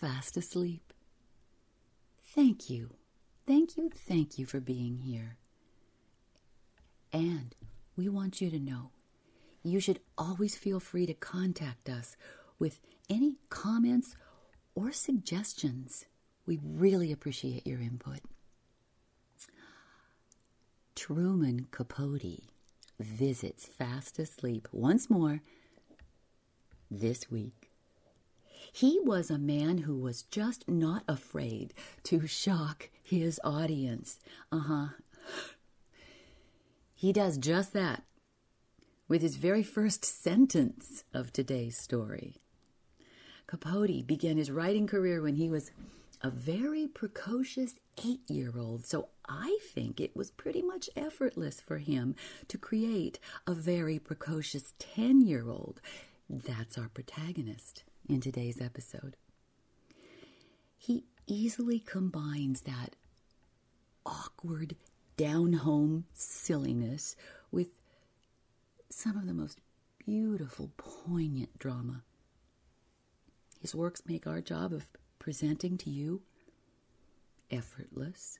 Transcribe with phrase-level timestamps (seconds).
[0.00, 0.92] Fast Asleep.
[2.22, 2.90] Thank you,
[3.48, 5.38] thank you, thank you for being here.
[7.12, 7.52] And
[7.96, 8.92] we want you to know
[9.64, 12.16] you should always feel free to contact us
[12.60, 12.78] with
[13.10, 14.14] any comments
[14.76, 16.04] or suggestions.
[16.46, 18.20] We really appreciate your input.
[20.94, 22.44] Truman Capote
[23.00, 25.40] visits Fast Asleep once more
[26.88, 27.57] this week.
[28.72, 34.18] He was a man who was just not afraid to shock his audience.
[34.52, 34.86] Uh huh.
[36.94, 38.02] He does just that
[39.08, 42.36] with his very first sentence of today's story.
[43.46, 45.70] Capote began his writing career when he was
[46.20, 51.78] a very precocious eight year old, so I think it was pretty much effortless for
[51.78, 52.14] him
[52.48, 55.80] to create a very precocious 10 year old.
[56.28, 59.16] That's our protagonist in today's episode.
[60.76, 62.96] He easily combines that
[64.06, 64.76] awkward,
[65.16, 67.16] down home silliness
[67.50, 67.68] with
[68.88, 69.58] some of the most
[69.98, 72.02] beautiful, poignant drama.
[73.60, 74.86] His works make our job of
[75.18, 76.22] presenting to you
[77.50, 78.38] effortless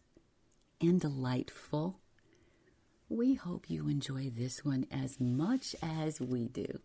[0.80, 1.98] and delightful.
[3.08, 6.80] We hope you enjoy this one as much as we do.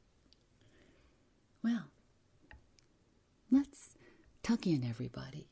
[1.64, 1.93] Well,
[3.54, 3.94] let's
[4.42, 5.48] tuck in everybody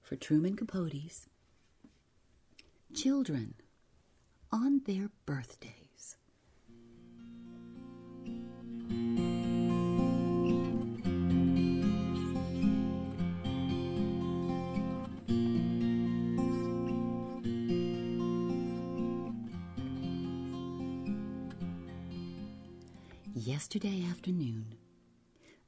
[0.00, 1.26] for Truman Capote's
[2.94, 3.52] Children
[4.50, 6.16] on Their Birthdays.
[23.34, 24.76] Yesterday afternoon,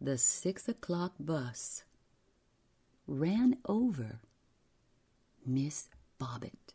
[0.01, 1.85] the six o'clock bus
[3.07, 4.21] ran over
[5.47, 5.89] Miss
[6.21, 6.75] Bobbit.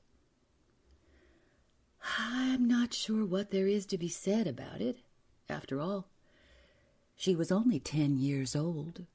[2.18, 4.98] I'm not sure what there is to be said about it.
[5.50, 6.08] After all,
[7.16, 9.06] she was only ten years old.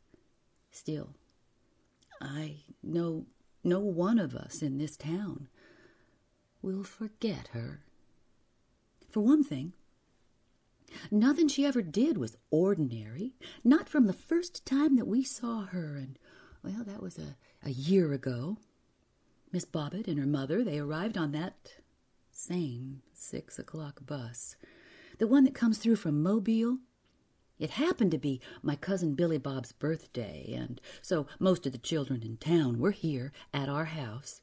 [0.71, 1.10] Still,
[2.21, 3.26] I know
[3.62, 5.48] no one of us in this town
[6.62, 7.81] will forget her.
[9.09, 9.72] For one thing,
[11.10, 15.97] Nothing she ever did was ordinary, not from the first time that we saw her,
[15.97, 16.19] and,
[16.62, 18.59] well, that was a, a year ago.
[19.53, 21.75] Miss Bobbit and her mother, they arrived on that
[22.31, 24.56] same six o'clock bus,
[25.19, 26.78] the one that comes through from Mobile.
[27.59, 32.22] It happened to be my cousin Billy Bob's birthday, and so most of the children
[32.22, 34.41] in town were here at our house.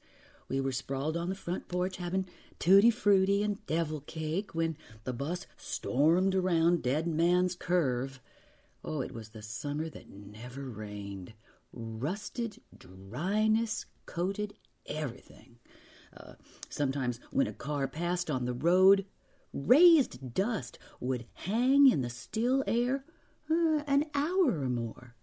[0.47, 2.25] We were sprawled on the front porch having
[2.61, 8.21] tutti frutti and devil cake when the bus stormed around Dead Man's Curve.
[8.85, 11.33] Oh, it was the summer that never rained.
[11.73, 14.53] Rusted dryness coated
[14.85, 15.57] everything.
[16.15, 16.33] Uh,
[16.69, 19.05] sometimes when a car passed on the road,
[19.51, 23.05] raised dust would hang in the still air
[23.49, 25.15] uh, an hour or more.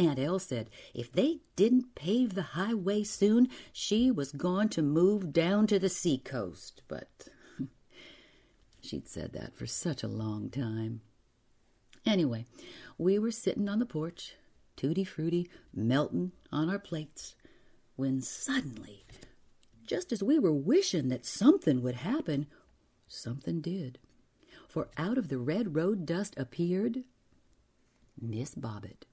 [0.00, 5.30] Aunt El said if they didn't pave the highway soon, she was going to move
[5.30, 6.82] down to the seacoast.
[6.88, 7.28] But
[8.80, 11.02] she'd said that for such a long time.
[12.06, 12.46] Anyway,
[12.96, 14.36] we were sitting on the porch,
[14.74, 17.36] tutti frutti melting on our plates,
[17.96, 19.04] when suddenly,
[19.86, 22.46] just as we were wishing that something would happen,
[23.06, 23.98] something did.
[24.66, 27.04] For out of the red road dust appeared
[28.18, 29.04] Miss Bobbit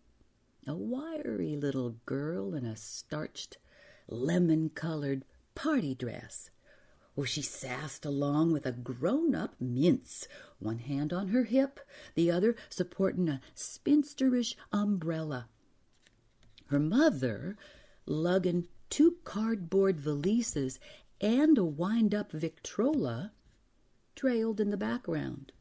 [0.68, 3.58] a wiry little girl in a starched,
[4.08, 5.24] lemon colored
[5.56, 6.50] party dress.
[7.18, 10.28] Oh, she sassed along with a grown up mince,
[10.60, 11.80] one hand on her hip,
[12.14, 15.48] the other supporting a spinsterish umbrella.
[16.68, 17.58] Her mother,
[18.06, 20.80] lugging two cardboard valises
[21.20, 23.32] and a wind up Victrola,
[24.16, 25.52] trailed in the background.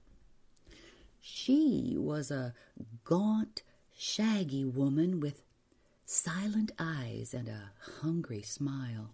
[1.21, 2.55] She was a
[3.05, 3.63] gaunt,
[3.97, 5.43] shaggy woman with
[6.05, 9.11] silent eyes and a hungry smile.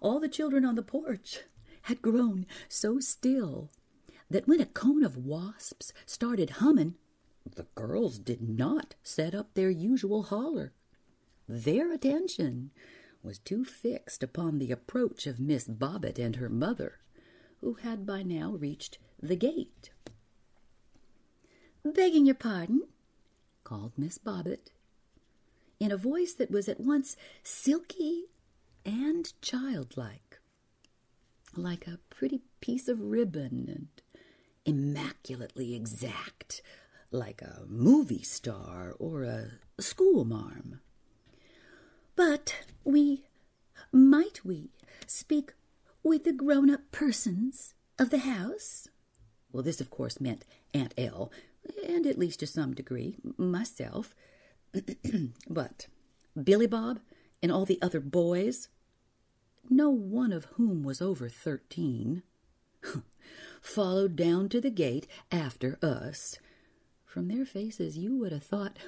[0.00, 1.40] All the children on the porch
[1.82, 3.70] had grown so still
[4.28, 6.96] that when a cone of wasps started humming,
[7.56, 10.72] the girls did not set up their usual holler.
[11.48, 12.70] Their attention
[13.22, 16.98] was too fixed upon the approach of Miss Bobbit and her mother,
[17.60, 19.90] who had by now reached the gate.
[21.84, 22.82] Begging your pardon,
[23.70, 24.72] called Miss Bobbit,
[25.78, 28.24] in a voice that was at once silky
[28.84, 30.40] and childlike,
[31.54, 33.88] like a pretty piece of ribbon and
[34.66, 36.62] immaculately exact,
[37.12, 40.80] like a movie star or a schoolmarm.
[42.16, 43.26] But we,
[43.92, 44.70] might we,
[45.06, 45.52] speak
[46.02, 48.88] with the grown up persons of the house?
[49.52, 50.44] Well, this, of course, meant
[50.74, 51.30] Aunt El,
[51.86, 54.14] and at least to some degree, myself.
[55.48, 55.86] but
[56.42, 57.00] Billy Bob
[57.42, 58.68] and all the other boys,
[59.68, 62.22] no one of whom was over thirteen,
[63.60, 66.38] followed down to the gate after us.
[67.04, 68.78] From their faces, you would have thought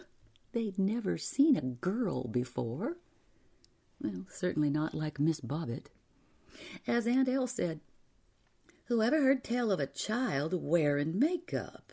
[0.53, 2.97] they'd never seen a girl before.
[4.01, 5.87] Well, certainly not like Miss Bobbit.
[6.87, 7.81] As Aunt El said,
[8.87, 11.93] whoever heard tell of a child wearing makeup?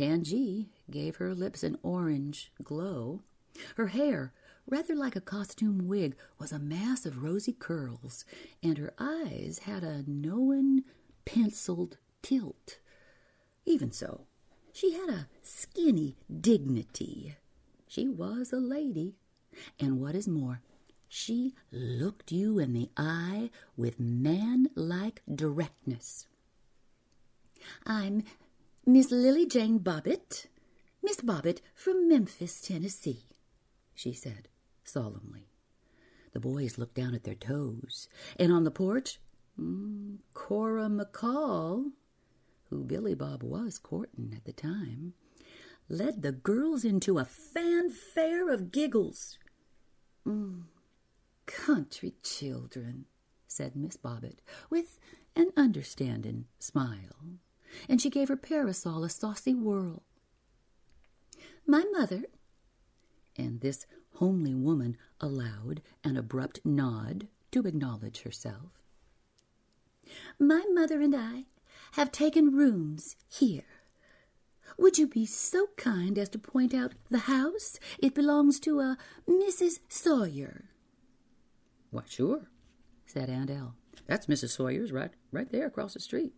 [0.00, 3.20] Tangee gave her lips an orange glow.
[3.76, 4.32] Her hair,
[4.66, 8.24] rather like a costume wig, was a mass of rosy curls,
[8.62, 10.84] and her eyes had a knowing,
[11.26, 12.78] penciled tilt.
[13.66, 14.24] Even so,
[14.72, 17.36] she had a skinny dignity.
[17.86, 19.16] She was a lady,
[19.78, 20.62] and what is more,
[21.10, 26.26] she looked you in the eye with man like directness.
[27.84, 28.24] I'm
[28.92, 30.46] Miss Lily Jane Bobbit,
[31.00, 33.22] Miss Bobbit from Memphis, Tennessee,
[33.94, 34.48] she said
[34.82, 35.46] solemnly.
[36.32, 39.20] The boys looked down at their toes, and on the porch,
[39.56, 41.92] mm, Cora McCall,
[42.68, 45.14] who Billy Bob was courting at the time,
[45.88, 49.38] led the girls into a fanfare of giggles.
[50.26, 50.62] Mm,
[51.46, 53.04] country children,
[53.46, 54.98] said Miss Bobbit, with
[55.36, 57.38] an understanding smile,
[57.88, 60.02] and she gave her parasol a saucy whirl.
[61.66, 62.24] My mother,
[63.36, 68.82] and this homely woman allowed an abrupt nod to acknowledge herself.
[70.38, 71.46] My mother and I
[71.92, 73.64] have taken rooms here.
[74.78, 77.78] Would you be so kind as to point out the house?
[77.98, 78.96] It belongs to a
[79.28, 79.80] Mrs.
[79.88, 80.64] Sawyer.
[81.90, 82.48] Why, sure,
[83.06, 83.74] said Aunt El.
[84.06, 84.50] That's Mrs.
[84.50, 86.32] Sawyer's right, right there across the street.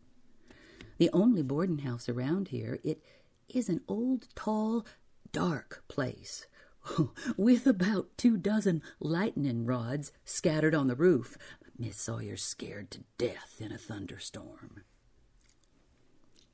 [1.03, 2.79] The only boarding house around here.
[2.85, 3.03] It
[3.49, 4.87] is an old, tall,
[5.33, 6.47] dark place
[7.37, 11.37] with about two dozen lightning rods scattered on the roof.
[11.77, 14.85] Miss Sawyer's scared to death in a thunderstorm.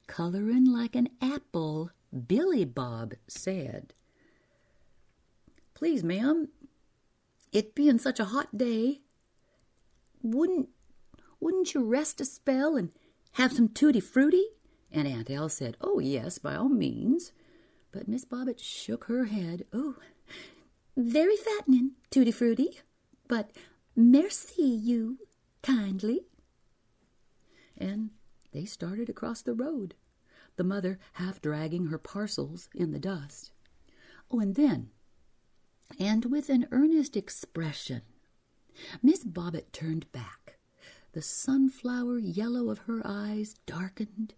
[0.07, 1.91] Colorin' like an apple,
[2.27, 3.93] Billy Bob said.
[5.75, 6.49] Please, ma'am,
[7.53, 9.03] it being such a hot day,
[10.23, 10.71] wouldn't
[11.39, 12.93] wouldn't you rest a spell and
[13.33, 14.45] have some tutti frutti?
[14.91, 17.33] And Aunt El said, Oh, yes, by all means.
[17.93, 19.65] But Miss Bobbit shook her head.
[19.73, 19.97] Oh,
[20.97, 22.81] very fattening, tutti frutti,
[23.29, 23.51] but
[23.95, 25.19] merci you
[25.63, 26.27] kindly.
[27.77, 28.11] And
[28.53, 29.95] they started across the road,
[30.57, 33.53] the mother half dragging her parcels in the dust.
[34.31, 34.91] Oh, and then
[35.99, 38.03] and with an earnest expression.
[39.03, 40.38] Miss Bobbit turned back.
[41.19, 44.35] The sunflower yellow of her eyes darkened,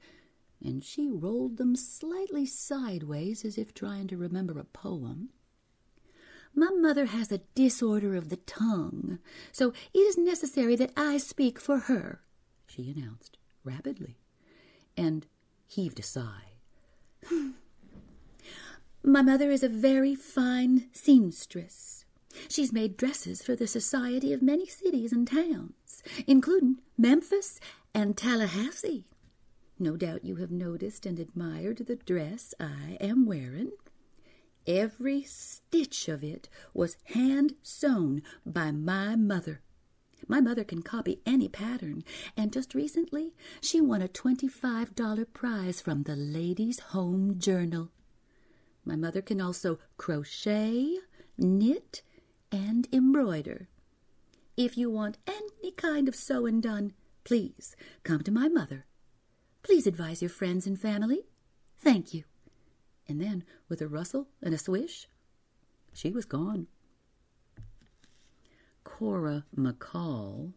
[0.64, 5.28] and she rolled them slightly sideways as if trying to remember a poem.
[6.54, 9.18] My mother has a disorder of the tongue,
[9.52, 12.22] so it is necessary that I speak for her,
[12.66, 14.16] she announced rapidly,
[14.96, 15.26] and
[15.66, 16.54] heaved a sigh.
[19.04, 22.06] My mother is a very fine seamstress.
[22.48, 25.74] She's made dresses for the society of many cities and towns,
[26.26, 27.60] including Memphis
[27.94, 29.04] and Tallahassee.
[29.78, 33.72] No doubt you have noticed and admired the dress I am wearing.
[34.66, 39.62] Every stitch of it was hand sewn by my mother.
[40.28, 42.04] My mother can copy any pattern,
[42.36, 47.90] and just recently she won a $25 prize from the Ladies' Home Journal.
[48.84, 50.98] My mother can also crochet,
[51.38, 52.02] knit,
[52.52, 53.68] and embroider.
[54.56, 56.92] If you want any kind of sewing done,
[57.24, 58.86] please come to my mother.
[59.62, 61.26] Please advise your friends and family.
[61.78, 62.24] Thank you.
[63.08, 65.08] And then, with a rustle and a swish,
[65.92, 66.66] she was gone.
[68.84, 70.52] Cora McCall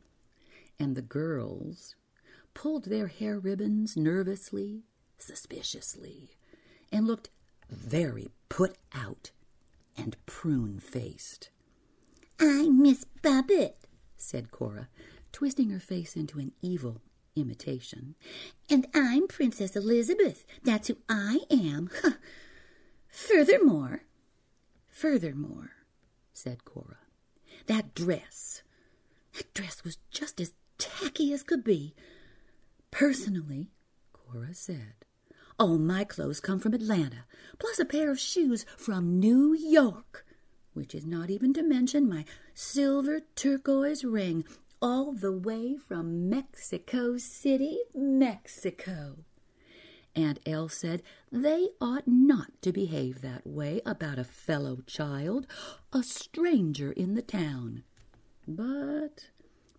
[0.79, 1.95] and the girls
[2.53, 4.83] pulled their hair ribbons nervously,
[5.17, 6.31] suspiciously,
[6.91, 7.29] and looked
[7.69, 9.31] very put out
[9.97, 11.49] and prune faced.
[12.45, 13.77] I'm Miss Babbitt,
[14.17, 14.89] said Cora,
[15.31, 16.99] twisting her face into an evil
[17.37, 18.15] imitation.
[18.69, 20.45] And I'm Princess Elizabeth.
[20.61, 21.89] That's who I am.
[23.07, 24.03] furthermore,
[24.89, 25.71] furthermore,
[26.33, 26.97] said Cora,
[27.67, 28.61] that dress,
[29.37, 31.95] that dress was just as tacky as could be.
[32.91, 33.71] Personally,
[34.11, 34.95] Cora said,
[35.57, 37.23] all my clothes come from Atlanta,
[37.57, 40.25] plus a pair of shoes from New York.
[40.73, 44.43] Which is not even to mention my silver turquoise ring,
[44.81, 49.17] all the way from Mexico City, Mexico.
[50.15, 51.01] Aunt El said
[51.31, 55.47] they ought not to behave that way about a fellow child,
[55.91, 57.83] a stranger in the town.
[58.47, 59.29] But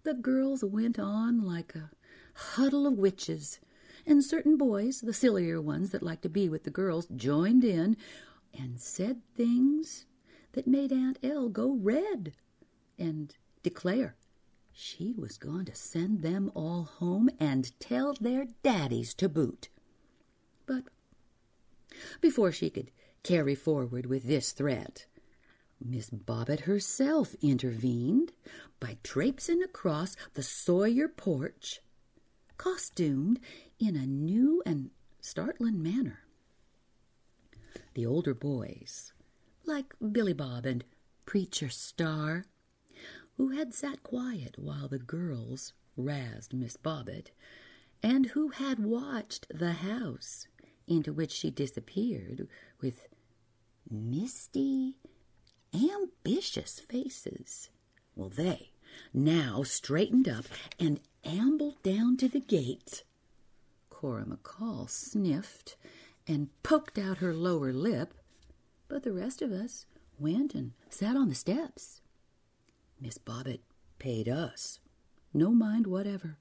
[0.02, 1.90] the girls went on like a
[2.34, 3.60] huddle of witches,
[4.06, 7.96] and certain boys, the sillier ones that liked to be with the girls, joined in
[8.58, 10.06] and said things
[10.54, 12.32] that made Aunt El go red
[12.98, 14.16] and declare
[14.72, 19.68] she was going to send them all home and tell their daddies to boot.
[20.66, 20.84] But
[22.20, 22.90] before she could
[23.22, 25.06] carry forward with this threat,
[25.80, 28.32] Miss Bobbit herself intervened
[28.80, 31.80] by traipsing across the Sawyer porch,
[32.56, 33.40] costumed
[33.78, 36.20] in a new and startling manner.
[37.94, 39.13] The older boys,
[39.66, 40.84] like Billy Bob and
[41.26, 42.44] Preacher Star,
[43.36, 47.30] who had sat quiet while the girls razzed Miss Bobbit,
[48.02, 50.46] and who had watched the house
[50.86, 52.46] into which she disappeared
[52.80, 53.08] with
[53.90, 54.96] misty,
[55.74, 57.70] ambitious faces.
[58.14, 58.70] Well, they
[59.12, 60.44] now straightened up
[60.78, 63.04] and ambled down to the gate.
[63.90, 65.76] Cora McCall sniffed
[66.26, 68.14] and poked out her lower lip,
[68.88, 69.86] but the rest of us
[70.18, 72.00] went and sat on the steps.
[73.00, 73.60] Miss Bobbit
[73.98, 74.78] paid us
[75.34, 76.38] no mind whatever.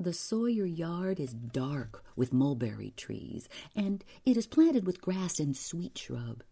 [0.00, 5.56] The Sawyer yard is dark with mulberry trees, and it is planted with grass and
[5.56, 6.42] sweet shrub.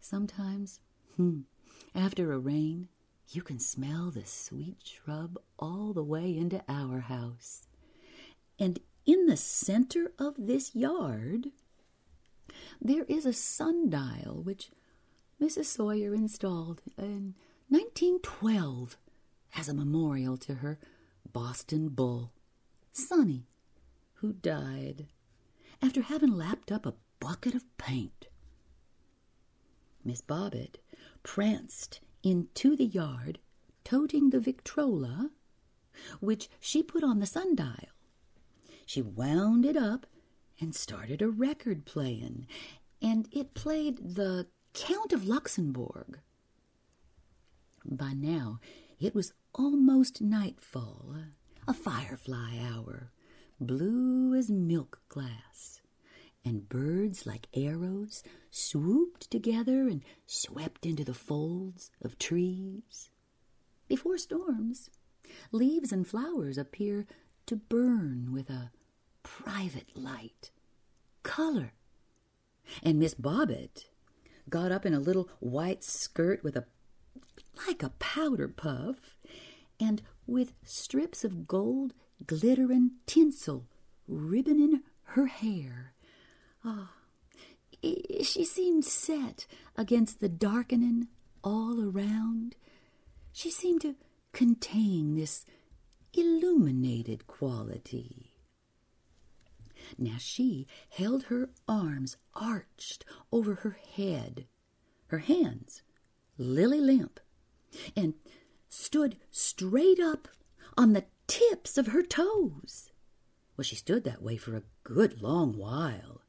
[0.00, 0.80] Sometimes,
[1.16, 1.42] hmm,
[1.94, 2.88] after a rain,
[3.30, 7.68] you can smell the sweet shrub all the way into our house.
[8.58, 11.52] And in the center of this yard,
[12.80, 14.70] there is a sundial which
[15.40, 15.66] Mrs.
[15.66, 17.34] Sawyer installed in
[17.68, 18.96] 1912
[19.56, 20.78] as a memorial to her
[21.32, 22.32] Boston bull.
[22.92, 23.46] Sonny,
[24.14, 25.06] who died
[25.80, 28.28] after having lapped up a bucket of paint.
[30.04, 30.76] Miss Bobbit
[31.22, 33.38] pranced into the yard,
[33.84, 35.30] toting the Victrola,
[36.20, 37.92] which she put on the sundial.
[38.86, 40.06] She wound it up
[40.60, 42.46] and started a record playing,
[43.00, 46.20] and it played the Count of Luxembourg.
[47.84, 48.60] By now,
[49.00, 51.16] it was almost nightfall
[51.66, 53.12] a firefly hour,
[53.60, 55.82] blue as milk glass,
[56.44, 63.10] and birds like arrows swooped together and swept into the folds of trees.
[63.86, 64.88] Before storms,
[65.52, 67.06] leaves and flowers appear
[67.46, 68.70] to burn with a
[69.28, 70.50] private light,
[71.22, 71.72] color.
[72.82, 73.84] And Miss Bobbit
[74.48, 76.64] got up in a little white skirt with a
[77.66, 79.16] like a powder puff
[79.80, 81.92] and with strips of gold
[82.26, 83.66] glittering tinsel
[84.08, 85.92] ribboning her hair.
[86.64, 86.92] Ah,
[87.82, 91.08] oh, she seemed set against the darkening
[91.42, 92.56] all around.
[93.32, 93.96] She seemed to
[94.32, 95.44] contain this
[96.14, 98.27] illuminated quality.
[99.96, 104.46] Now she held her arms arched over her head,
[105.06, 105.82] her hands
[106.36, 107.20] lily limp,
[107.96, 108.14] and
[108.68, 110.28] stood straight up
[110.76, 112.90] on the tips of her toes.
[113.56, 116.22] Well, she stood that way for a good long while.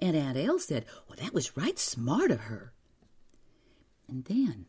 [0.00, 2.72] And Aunt El said, Well, that was right smart of her.
[4.08, 4.66] And then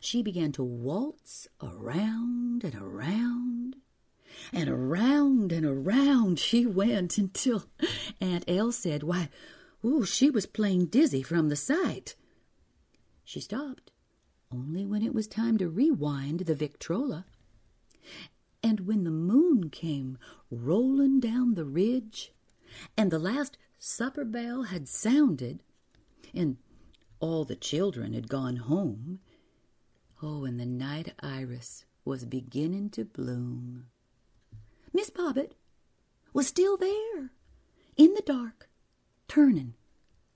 [0.00, 3.76] she began to waltz around and around,
[4.52, 7.64] and around and around she went until
[8.20, 9.28] Aunt El said, Why,
[9.84, 12.14] ooh, she was plain dizzy from the sight.
[13.24, 13.92] She stopped
[14.52, 17.24] only when it was time to rewind the Victrola.
[18.62, 20.18] And when the moon came
[20.50, 22.32] rolling down the ridge,
[22.96, 25.62] and the last supper bell had sounded,
[26.34, 26.56] and
[27.20, 29.20] all the children had gone home,
[30.22, 33.86] oh, and the night iris was beginning to bloom.
[34.92, 35.52] Miss Bobbit
[36.32, 37.30] was still there,
[37.96, 38.68] in the dark,
[39.28, 39.74] turning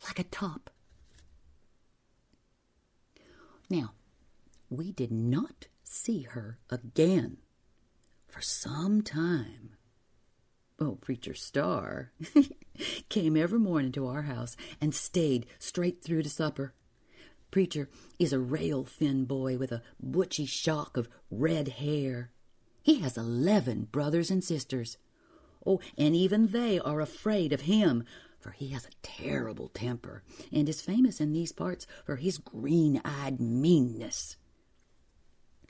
[0.04, 0.70] like a top.
[3.70, 3.94] Now,
[4.68, 7.38] we did not see her again
[8.28, 9.70] for some time.
[10.78, 12.12] Oh, Preacher Star
[13.08, 16.74] came every morning to our house and stayed straight through to supper.
[17.50, 22.32] Preacher is a rail thin boy with a butchy shock of red hair.
[22.84, 24.98] He has eleven brothers and sisters.
[25.66, 28.04] Oh, and even they are afraid of him,
[28.38, 30.22] for he has a terrible temper
[30.52, 34.36] and is famous in these parts for his green eyed meanness.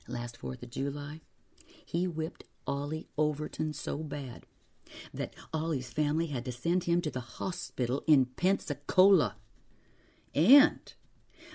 [0.09, 1.21] Last Fourth of July,
[1.87, 4.45] he whipped Ollie Overton so bad
[5.13, 9.37] that Ollie's family had to send him to the hospital in Pensacola.
[10.35, 10.93] And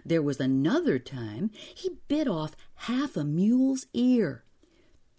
[0.05, 4.45] there was another time he bit off half a mule's ear,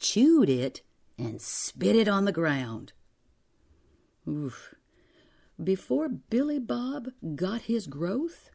[0.01, 0.83] chewed it,
[1.17, 2.93] and spit it on the ground.
[4.27, 4.75] Oof.
[5.63, 8.51] Before Billy Bob got his growth,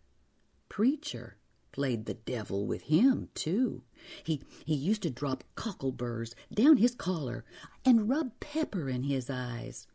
[0.67, 1.37] Preacher
[1.71, 3.83] played the devil with him, too.
[4.23, 7.45] He, he used to drop cockleburs down his collar
[7.85, 9.85] and rub pepper in his eyes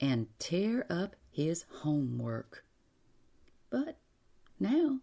[0.00, 2.64] and tear up his homework.
[3.70, 3.98] But
[4.60, 5.00] now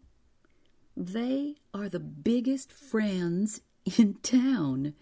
[0.95, 3.61] they are the biggest friends
[3.97, 4.93] in town.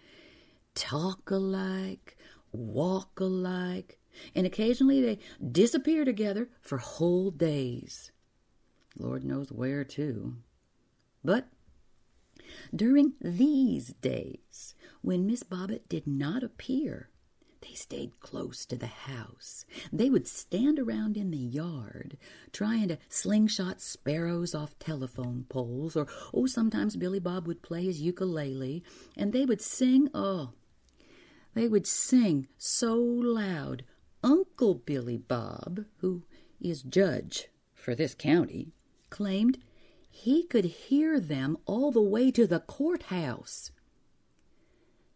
[0.78, 2.16] Talk alike,
[2.52, 3.98] walk alike,
[4.32, 5.18] and occasionally they
[5.50, 8.12] disappear together for whole days.
[8.96, 10.36] Lord knows where, too.
[11.24, 11.48] But
[12.72, 17.10] during these days, when Miss Bobbit did not appear,
[17.60, 19.64] they stayed close to the house.
[19.92, 22.16] They would stand around in the yard,
[22.52, 28.00] trying to slingshot sparrows off telephone poles, or oh, sometimes Billy Bob would play his
[28.00, 28.84] ukulele,
[29.16, 30.08] and they would sing.
[30.14, 30.52] Oh,
[31.54, 33.84] they would sing so loud.
[34.22, 36.24] Uncle Billy Bob, who
[36.60, 38.72] is judge for this county,
[39.10, 39.58] claimed
[40.10, 43.70] he could hear them all the way to the courthouse.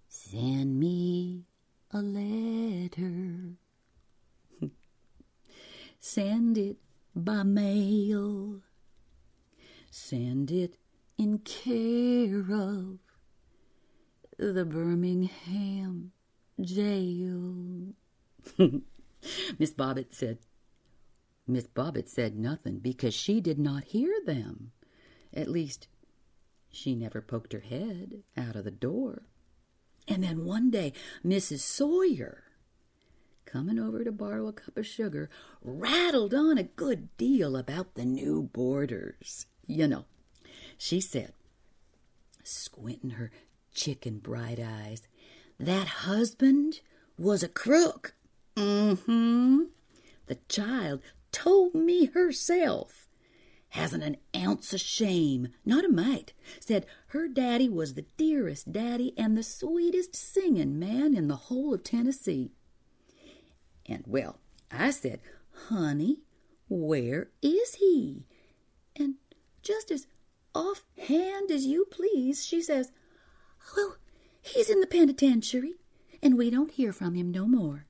[0.09, 1.45] Send me
[1.91, 3.57] a letter.
[6.01, 6.77] Send it
[7.15, 8.61] by mail.
[9.91, 10.77] Send it
[11.19, 12.99] in care of
[14.39, 16.13] the Birmingham
[16.65, 17.95] jail.
[19.59, 20.39] Miss Bobbit said,
[21.47, 24.73] Miss Bobbit said nothing because she did not hear them.
[25.35, 25.89] At least,
[26.71, 29.23] she never poked her head out of the door.
[30.09, 30.93] And then one day,
[31.25, 31.61] Mrs.
[31.61, 32.45] Sawyer,
[33.45, 35.31] coming over to borrow a cup of sugar,
[35.63, 39.47] rattled on a good deal about the new boarders.
[39.67, 40.05] You know,
[40.77, 41.33] she said,
[42.43, 43.31] squinting her
[43.75, 45.03] chicken bright eyes,
[45.59, 46.81] that husband
[47.19, 48.15] was a crook.
[48.57, 49.65] Mm-hmm.
[50.27, 53.09] The child told me herself.
[53.71, 56.35] Hasn't an ounce of shame, not a mite.
[56.61, 61.73] Said her daddy was the dearest daddy and the sweetest singing man in the whole
[61.73, 62.53] of Tennessee.
[63.87, 64.39] And well,
[64.71, 65.21] I said,
[65.69, 66.19] honey,
[66.69, 68.27] where is he?
[68.95, 69.15] And
[69.63, 70.07] just as
[70.55, 72.93] offhand as you please, she says,
[73.75, 73.97] well,
[74.43, 75.75] he's in the penitentiary,
[76.23, 77.87] and we don't hear from him no more.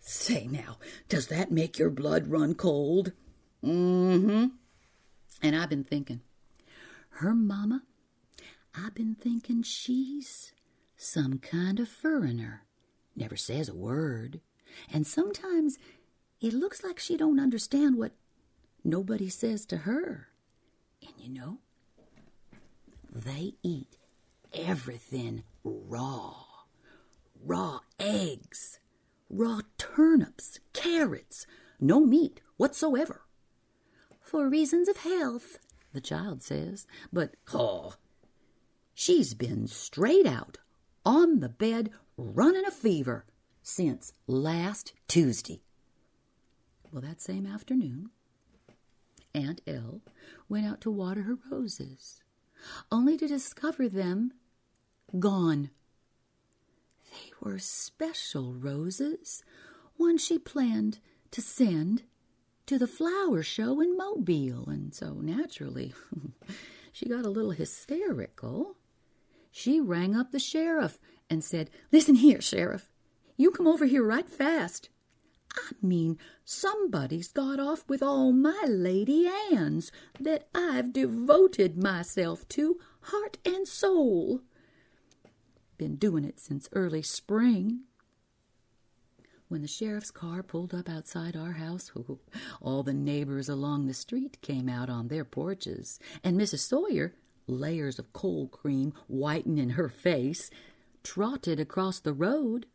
[0.00, 0.78] Say now,
[1.08, 3.12] does that make your blood run cold?
[3.64, 4.46] Mm-hmm.
[5.42, 6.22] And I've been thinking,
[7.10, 7.82] her mama,
[8.74, 10.52] I've been thinking she's
[10.96, 12.64] some kind of foreigner.
[13.14, 14.40] Never says a word.
[14.92, 15.78] And sometimes
[16.40, 18.12] it looks like she don't understand what
[18.84, 20.28] nobody says to her.
[21.02, 21.58] And you know,
[23.12, 23.96] they eat
[24.52, 26.34] everything raw.
[27.44, 28.80] Raw eggs,
[29.30, 31.46] raw turnips, carrots,
[31.80, 33.22] no meat whatsoever.
[34.20, 35.58] For reasons of health,
[35.92, 37.94] the child says, but, oh,
[38.94, 40.58] she's been straight out
[41.04, 43.24] on the bed running a fever
[43.62, 45.62] since last Tuesday.
[46.92, 48.10] Well, that same afternoon,
[49.34, 50.00] Aunt El
[50.48, 52.20] went out to water her roses,
[52.90, 54.32] only to discover them
[55.18, 55.70] gone.
[57.10, 59.42] They were special roses,
[59.96, 60.98] one she planned
[61.30, 62.02] to send
[62.66, 65.94] to the flower show in Mobile, and so naturally
[66.92, 68.76] she got a little hysterical.
[69.50, 70.98] She rang up the sheriff
[71.30, 72.90] and said, Listen here, Sheriff,
[73.36, 74.90] you come over here right fast.
[75.54, 79.90] I mean, somebody's got off with all my Lady Anne's
[80.20, 84.42] that I've devoted myself to, heart and soul.
[85.78, 87.82] Been doing it since early spring.
[89.48, 91.90] When the sheriff's car pulled up outside our house,
[92.60, 96.58] all the neighbors along the street came out on their porches, and Mrs.
[96.58, 97.14] Sawyer,
[97.46, 100.50] layers of cold cream whitening her face,
[101.02, 102.66] trotted across the road.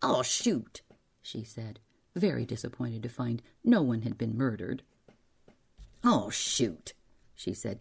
[0.00, 0.82] Oh, shoot,
[1.20, 1.78] she said,
[2.16, 4.82] very disappointed to find no one had been murdered.
[6.02, 6.94] Oh, shoot,
[7.36, 7.78] she said.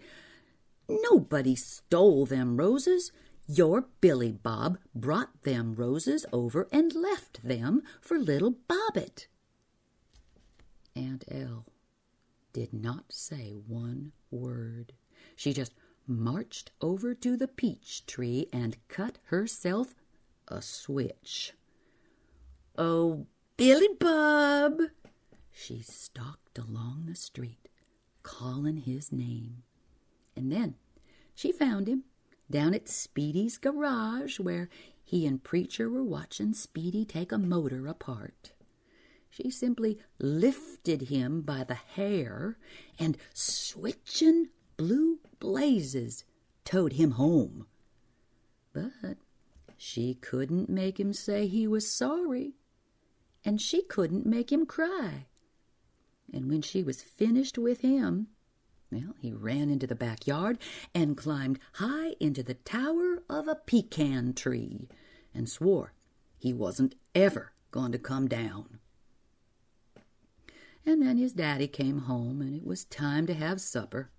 [0.87, 3.11] Nobody stole them roses.
[3.53, 9.27] Your Billy Bob brought them roses over and left them for little Bobbit.
[10.95, 11.65] Aunt El
[12.53, 14.93] did not say one word.
[15.35, 15.73] She just
[16.07, 19.95] marched over to the peach tree and cut herself
[20.47, 21.51] a switch.
[22.77, 24.79] Oh, Billy Bob!
[25.51, 27.67] She stalked along the street,
[28.23, 29.63] calling his name.
[30.37, 30.75] And then
[31.35, 32.05] she found him
[32.51, 34.69] down at Speedy's garage where
[35.03, 38.53] he and Preacher were watching Speedy take a motor apart.
[39.29, 42.57] She simply lifted him by the hair
[42.99, 46.25] and, switching blue blazes,
[46.65, 47.65] towed him home.
[48.73, 49.17] But
[49.77, 52.55] she couldn't make him say he was sorry,
[53.43, 55.27] and she couldn't make him cry.
[56.33, 58.27] And when she was finished with him,
[58.91, 60.57] well, he ran into the backyard
[60.93, 64.89] and climbed high into the tower of a pecan tree
[65.33, 65.93] and swore
[66.37, 68.79] he wasn't ever going to come down.
[70.85, 74.09] And then his daddy came home, and it was time to have supper.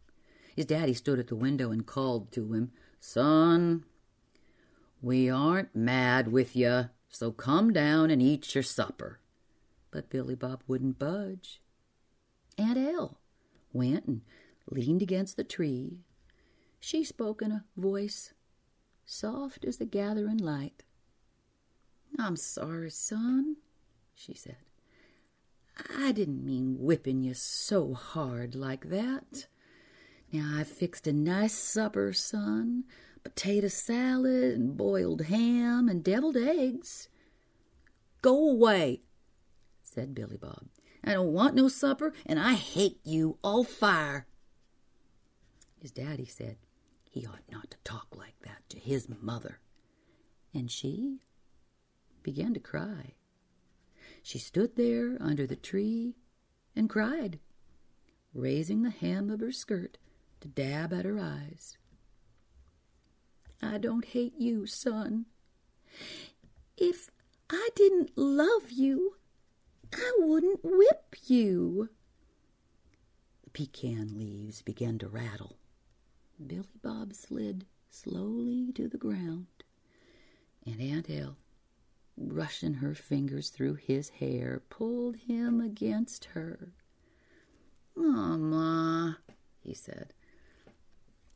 [0.54, 3.84] His daddy stood at the window and called to him, Son,
[5.00, 9.18] we aren't mad with you, so come down and eat your supper.
[9.90, 11.60] But Billy Bob wouldn't budge.
[12.56, 13.18] Aunt El
[13.72, 14.20] went and
[14.70, 15.98] leaned against the tree.
[16.80, 18.32] She spoke in a voice
[19.04, 20.82] soft as the gathering light.
[22.18, 23.56] I'm sorry, son,
[24.14, 24.56] she said.
[25.98, 29.46] I didn't mean whipping you so hard like that.
[30.32, 32.84] Now I've fixed a nice supper, son.
[33.22, 37.08] Potato salad and boiled ham and deviled eggs.
[38.20, 39.02] Go away,
[39.82, 40.66] said Billy Bob.
[41.04, 44.26] I don't want no supper, and I hate you all fire.
[45.82, 46.58] His daddy said
[47.10, 49.58] he ought not to talk like that to his mother.
[50.54, 51.22] And she
[52.22, 53.14] began to cry.
[54.22, 56.14] She stood there under the tree
[56.76, 57.40] and cried,
[58.32, 59.98] raising the hem of her skirt
[60.42, 61.76] to dab at her eyes.
[63.60, 65.26] I don't hate you, son.
[66.76, 67.10] If
[67.50, 69.16] I didn't love you,
[69.92, 71.88] I wouldn't whip you.
[73.42, 75.56] The pecan leaves began to rattle.
[76.46, 79.46] Billy Bob slid slowly to the ground,
[80.66, 81.36] and Aunt El
[82.16, 86.72] brushing her fingers through his hair, pulled him against her.
[87.96, 89.14] "Ah, Ma,"
[89.60, 90.12] he said.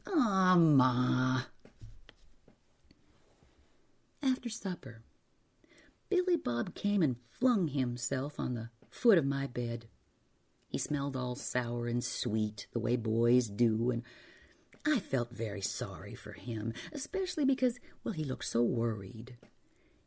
[0.06, 1.44] "Ah, Ma."
[4.22, 5.02] After supper,
[6.08, 9.88] Billy Bob came and flung himself on the foot of my bed.
[10.68, 14.02] He smelled all sour and sweet, the way boys do, and
[14.86, 19.36] I felt very sorry for him, especially because, well, he looked so worried.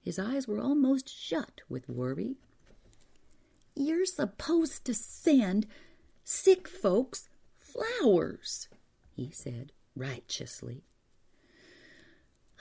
[0.01, 2.37] His eyes were almost shut with worry.
[3.75, 5.67] You're supposed to send
[6.23, 8.69] sick folks flowers,
[9.15, 10.85] he said righteously.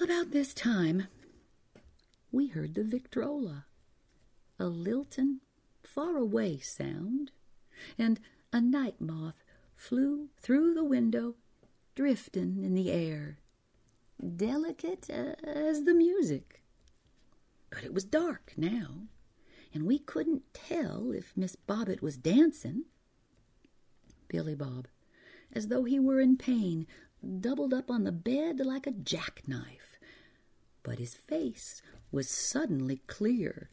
[0.01, 1.07] About this time,
[2.33, 3.67] we heard the Victrola,
[4.59, 5.41] a lilting,
[5.83, 7.31] far-away sound,
[7.97, 8.21] and
[8.53, 9.45] a night moth
[9.77, 11.37] flew through the window,
[11.99, 13.39] drifting in the air,
[14.37, 16.63] delicate as the music.
[17.71, 19.09] But it was dark now,
[19.75, 22.85] and we couldn't tell if Miss Bobbit was dancing.
[24.29, 24.87] Billy Bob,
[25.53, 26.87] as though he were in pain,
[27.41, 29.99] doubled up on the bed like a jackknife.
[30.85, 31.83] But his face
[32.13, 33.71] was suddenly clear,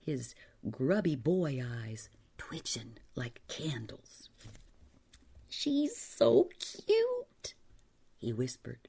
[0.00, 0.34] his
[0.70, 4.30] grubby boy eyes twitching like candles.
[5.50, 7.26] She's so cute,
[8.22, 8.88] he whispered.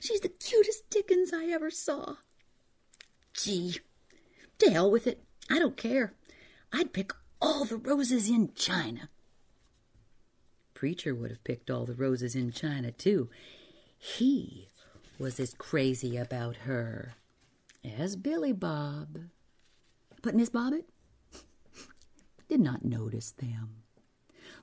[0.00, 2.16] She's the cutest Dickens I ever saw.
[3.32, 3.78] Gee,
[4.58, 5.24] to hell with it.
[5.48, 6.12] I don't care.
[6.72, 9.08] I'd pick all the roses in China.
[10.74, 13.30] Preacher would have picked all the roses in China, too.
[13.98, 14.68] He
[15.18, 17.14] was as crazy about her
[17.82, 19.20] as Billy Bob.
[20.22, 20.84] But Miss Bobbit
[22.48, 23.79] did not notice them.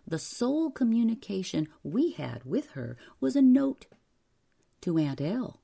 [0.08, 3.88] The sole communication we had with her was a note
[4.80, 5.60] to Aunt El,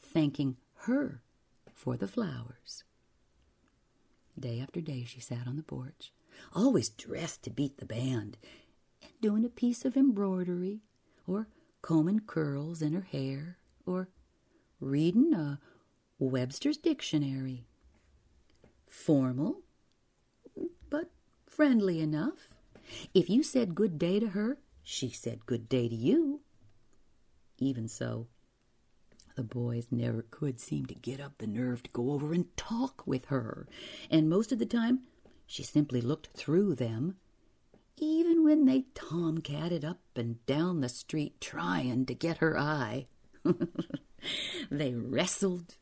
[0.00, 1.22] thanking her
[1.74, 2.84] for the flowers.
[4.38, 6.12] Day after day she sat on the porch,
[6.54, 8.38] always dressed to beat the band,
[9.02, 10.82] and doing a piece of embroidery,
[11.26, 11.48] or
[11.82, 14.08] combing curls in her hair, or
[14.78, 15.58] reading a
[16.20, 17.66] Webster's Dictionary.
[18.86, 19.62] Formal,
[20.88, 21.10] but
[21.44, 22.54] friendly enough.
[23.14, 26.40] If you said good day to her, she said good day to you.
[27.58, 28.28] Even so,
[29.36, 33.06] the boys never could seem to get up the nerve to go over and talk
[33.06, 33.66] with her,
[34.10, 35.00] and most of the time
[35.46, 37.16] she simply looked through them
[38.00, 43.06] even when they tomcatted up and down the street trying to get her eye.
[44.70, 45.76] they wrestled,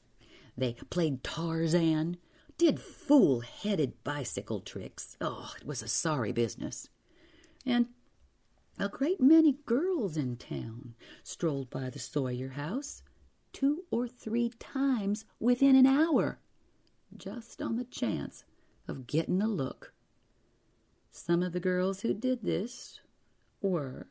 [0.57, 2.17] they played Tarzan,
[2.59, 5.17] did fool headed bicycle tricks.
[5.21, 6.89] Oh, it was a sorry business.
[7.67, 7.89] And
[8.79, 13.03] a great many girls in town strolled by the Sawyer house
[13.53, 16.39] two or three times within an hour,
[17.17, 18.45] just on the chance
[18.87, 19.95] of getting a look.
[21.11, 23.01] Some of the girls who did this
[23.63, 24.07] were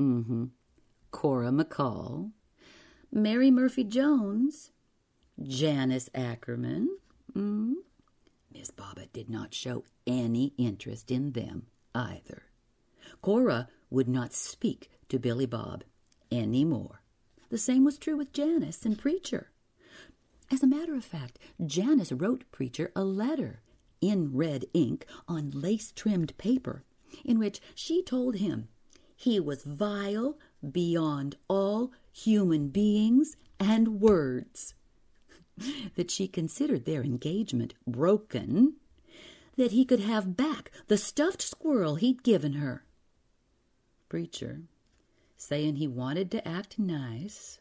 [0.00, 0.46] mm-hmm,
[1.10, 2.32] Cora McCall,
[3.12, 4.72] Mary Murphy Jones,
[5.42, 6.88] Janice Ackerman.
[7.36, 7.74] Mm.
[8.52, 12.44] Miss Bobbit did not show any interest in them either.
[13.22, 15.84] Cora would not speak to Billy Bob
[16.30, 17.00] any more.
[17.50, 19.50] The same was true with Janice and Preacher.
[20.50, 23.60] As a matter of fact, Janice wrote Preacher a letter
[24.00, 26.84] in red ink on lace trimmed paper
[27.24, 28.68] in which she told him
[29.16, 30.38] he was vile
[30.72, 34.74] beyond all human beings and words,
[35.94, 38.74] that she considered their engagement broken,
[39.56, 42.84] that he could have back the stuffed squirrel he'd given her.
[44.08, 44.62] Preacher,
[45.36, 47.60] saying he wanted to act nice,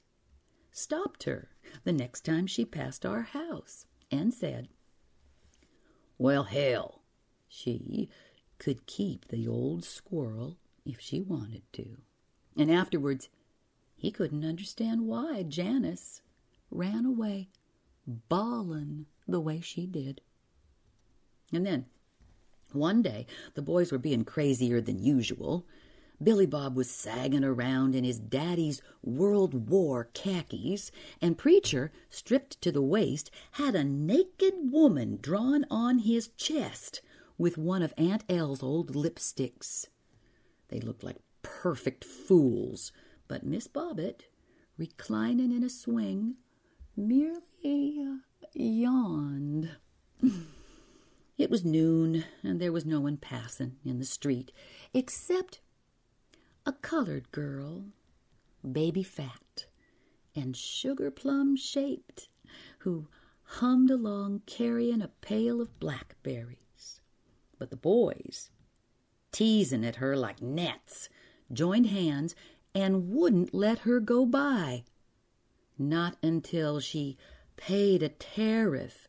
[0.72, 1.50] stopped her
[1.84, 4.70] the next time she passed our house and said,
[6.18, 7.02] well, hell,
[7.48, 8.10] she
[8.60, 11.98] could keep the old squirrel if she wanted to.
[12.56, 13.30] And afterwards,
[13.96, 16.22] he couldn't understand why Janice
[16.70, 17.50] ran away
[18.06, 20.22] bawling the way she did.
[21.54, 21.86] And then,
[22.72, 25.66] one day, the boys were being crazier than usual.
[26.22, 32.72] Billy Bob was sagging around in his daddy's World War khakis, and Preacher, stripped to
[32.72, 37.02] the waist, had a naked woman drawn on his chest
[37.38, 39.88] with one of Aunt El's old lipsticks.
[40.70, 42.92] They looked like perfect fools,
[43.28, 44.22] but Miss Bobbit,
[44.78, 46.36] reclining in a swing,
[46.96, 48.18] merely uh,
[48.54, 49.70] yawned.
[51.38, 54.52] It was noon, and there was no one passing in the street
[54.94, 55.62] except
[56.66, 57.86] a colored girl,
[58.70, 59.66] baby fat
[60.36, 62.30] and sugar plum shaped,
[62.80, 63.08] who
[63.44, 67.02] hummed along carrying a pail of blackberries.
[67.58, 68.50] But the boys,
[69.32, 71.10] teasing at her like gnats,
[71.52, 72.36] joined hands
[72.74, 74.84] and wouldn't let her go by.
[75.78, 77.18] Not until she
[77.58, 79.03] paid a tariff.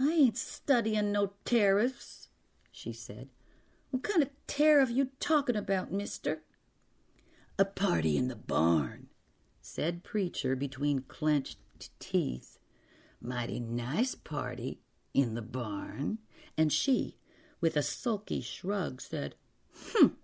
[0.00, 2.28] I ain't studying no tariffs,
[2.72, 3.28] she said.
[3.90, 6.42] What kind of tariff you talking about, mister?
[7.58, 9.08] A party in the barn,
[9.60, 11.58] said Preacher between clenched
[11.98, 12.58] teeth.
[13.20, 14.80] Mighty nice party
[15.12, 16.18] in the barn.
[16.56, 17.18] And she,
[17.60, 19.34] with a sulky shrug, said,
[19.92, 20.16] Hm.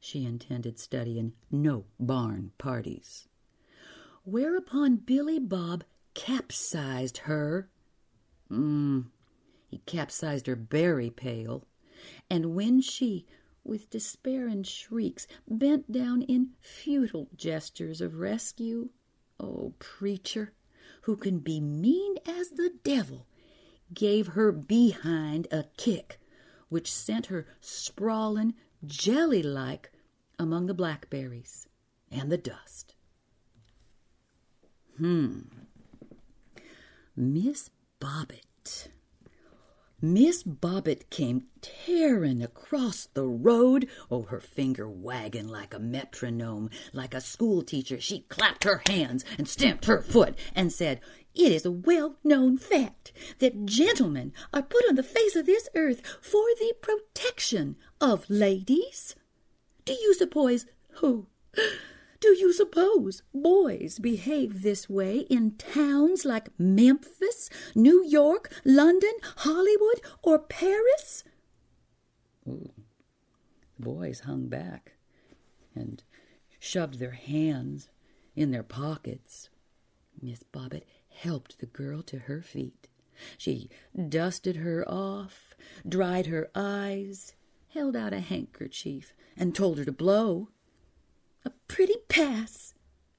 [0.00, 3.28] She intended studying no barn parties.
[4.24, 7.68] Whereupon Billy Bob capsized her.
[8.52, 9.06] Mm,
[9.68, 11.66] he capsized her berry pail
[12.28, 13.26] and when she,
[13.64, 18.90] with despair and shrieks, bent down in futile gestures of rescue,
[19.38, 20.52] oh, preacher,
[21.02, 23.26] who can be mean as the devil,
[23.94, 26.18] gave her behind a kick,
[26.68, 29.92] which sent her sprawling jelly like
[30.38, 31.68] among the blackberries
[32.10, 32.94] and the dust.
[34.96, 35.40] Hmm.
[37.14, 37.70] Miss
[38.02, 38.88] Bobbit
[40.00, 46.68] Miss Bobbit came tearing across the road, oh, her finger wagging like a metronome.
[46.92, 51.00] Like a schoolteacher, she clapped her hands and stamped her foot and said,
[51.32, 55.68] It is a well known fact that gentlemen are put on the face of this
[55.76, 59.14] earth for the protection of ladies.
[59.84, 61.28] Do you suppose who?
[62.22, 70.00] Do you suppose boys behave this way in towns like Memphis, New York, London, Hollywood,
[70.22, 71.24] or Paris?
[72.48, 72.70] Ooh.
[73.76, 74.92] The boys hung back
[75.74, 76.04] and
[76.60, 77.88] shoved their hands
[78.36, 79.50] in their pockets.
[80.20, 82.86] Miss Bobbit helped the girl to her feet.
[83.36, 83.68] She
[84.08, 85.56] dusted her off,
[85.88, 87.34] dried her eyes,
[87.70, 90.50] held out a handkerchief, and told her to blow.
[91.44, 92.74] A pretty pass,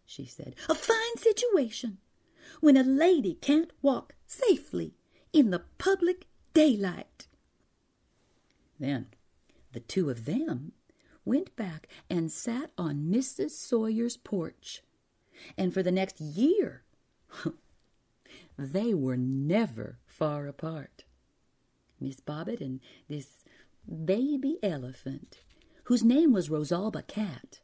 [0.05, 0.55] she said.
[0.69, 1.97] A fine situation
[2.61, 4.95] when a lady can't walk safely
[5.31, 7.27] in the public daylight.
[8.79, 9.07] Then
[9.71, 10.73] the two of them
[11.25, 13.51] went back and sat on Mrs.
[13.51, 14.83] Sawyer's porch.
[15.57, 16.83] And for the next year,
[18.57, 21.05] they were never far apart.
[21.99, 23.45] Miss Bobbit and this
[23.87, 25.39] baby elephant,
[25.85, 27.61] whose name was Rosalba Cat.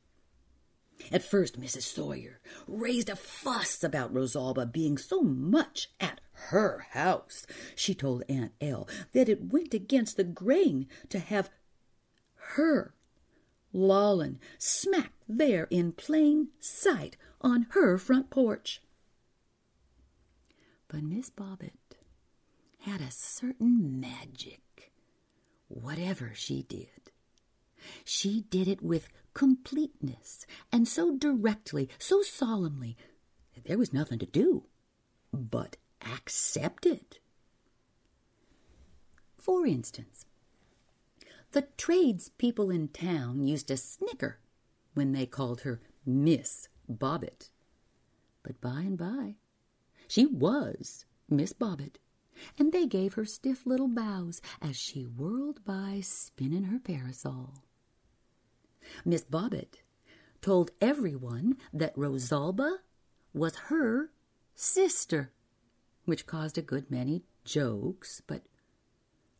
[1.12, 1.84] At first, Mrs.
[1.84, 7.46] Sawyer raised a fuss about Rosalba being so much at her house.
[7.76, 11.50] She told Aunt El that it went against the grain to have
[12.56, 12.94] her
[13.74, 18.82] lolling smack there in plain sight on her front porch.
[20.88, 21.98] But Miss Bobbit
[22.80, 24.92] had a certain magic,
[25.68, 27.12] whatever she did.
[28.04, 29.08] She did it with
[29.39, 32.97] completeness, and so directly, so solemnly,
[33.56, 34.65] that there was nothing to do
[35.32, 37.19] but accept it.
[39.38, 40.25] For instance,
[41.54, 44.39] the tradespeople in town used to snicker
[44.93, 47.49] when they called her Miss Bobbit.
[48.43, 49.36] But by and by,
[50.10, 51.95] she was Miss Bobbit,
[52.58, 57.69] and they gave her stiff little bows as she whirled by spinning her parasol.
[59.06, 59.82] Miss Bobbit
[60.41, 62.78] told everyone that Rosalba
[63.34, 64.12] was her
[64.56, 65.32] sister,
[66.06, 68.43] which caused a good many jokes, but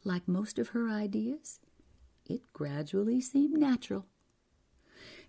[0.04, 1.60] like most of her ideas,
[2.26, 4.06] it gradually seemed natural.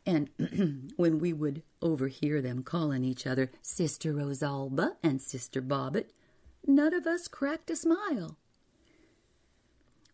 [0.07, 0.31] And
[0.97, 6.11] when we would overhear them calling each other Sister Rosalba and Sister Bobbit,
[6.67, 8.39] none of us cracked a smile.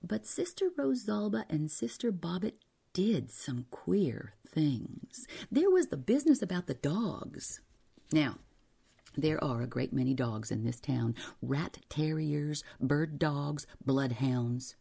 [0.02, 2.54] But Sister Rosalba and Sister Bobbit
[2.96, 5.26] did some queer things.
[5.52, 7.60] There was the business about the dogs.
[8.10, 8.38] Now,
[9.14, 14.76] there are a great many dogs in this town rat terriers, bird dogs, bloodhounds.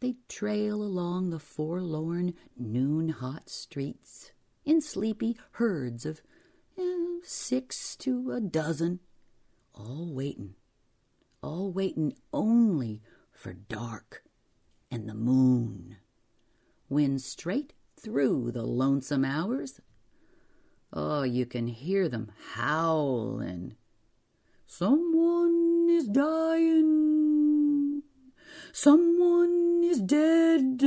[0.00, 4.32] They trail along the forlorn, noon hot streets
[4.64, 6.22] in sleepy herds of
[6.78, 9.00] eh, six to a dozen,
[9.74, 10.54] all waiting,
[11.42, 14.22] all waiting only for dark
[14.90, 15.98] and the moon
[16.88, 19.80] when straight through the lonesome hours,
[20.92, 23.76] oh, you can hear them howling.
[24.66, 28.02] Someone is dying.
[28.72, 30.82] Someone is dead.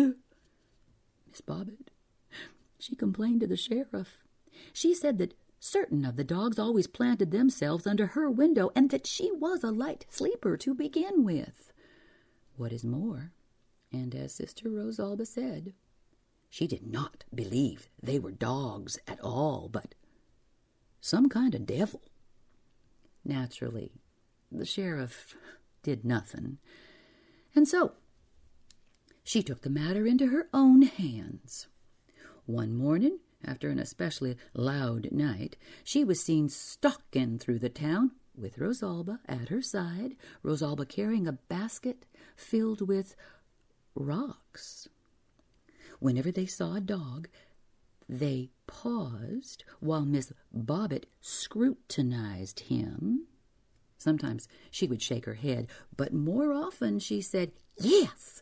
[1.29, 1.89] Miss Bobbit,
[2.79, 4.23] she complained to the sheriff.
[4.73, 9.07] She said that certain of the dogs always planted themselves under her window and that
[9.07, 11.71] she was a light sleeper to begin with.
[12.57, 13.31] What is more,
[13.91, 15.73] and as Sister Rosalba said,
[16.51, 19.95] she did not believe they were dogs at all, but
[20.99, 22.01] some kind of devil.
[23.23, 23.93] Naturally,
[24.51, 25.33] the sheriff
[25.81, 26.57] did nothing,
[27.55, 27.93] and so
[29.23, 31.67] she took the matter into her own hands.
[32.45, 38.57] One morning, after an especially loud night, she was seen stalking through the town with
[38.57, 43.15] Rosalba at her side, Rosalba carrying a basket filled with
[43.95, 44.89] rocks.
[46.01, 47.29] Whenever they saw a dog,
[48.09, 53.27] they paused while Miss Bobbit scrutinized him.
[53.99, 58.41] Sometimes she would shake her head, but more often she said, Yes,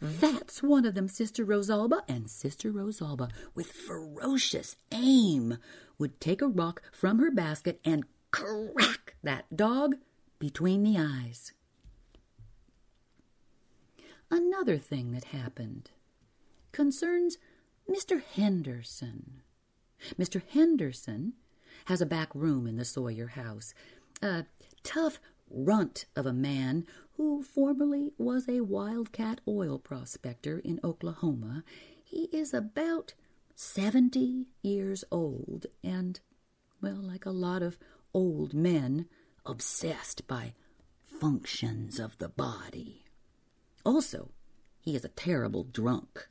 [0.00, 2.02] that's one of them, Sister Rosalba.
[2.08, 5.58] And Sister Rosalba, with ferocious aim,
[5.98, 9.96] would take a rock from her basket and crack that dog
[10.38, 11.54] between the eyes.
[14.30, 15.90] Another thing that happened
[16.72, 17.38] concerns
[17.88, 18.22] Mr.
[18.22, 19.42] Henderson.
[20.18, 20.42] Mr.
[20.48, 21.34] Henderson
[21.86, 23.74] has a back room in the Sawyer house.
[24.22, 24.44] A
[24.82, 25.18] tough
[25.50, 31.64] runt of a man who formerly was a wildcat oil prospector in Oklahoma.
[32.02, 33.14] He is about
[33.54, 36.20] 70 years old and,
[36.80, 37.78] well, like a lot of
[38.14, 39.06] old men,
[39.44, 40.54] obsessed by
[41.04, 43.04] functions of the body.
[43.84, 44.30] Also,
[44.80, 46.28] he is a terrible drunk.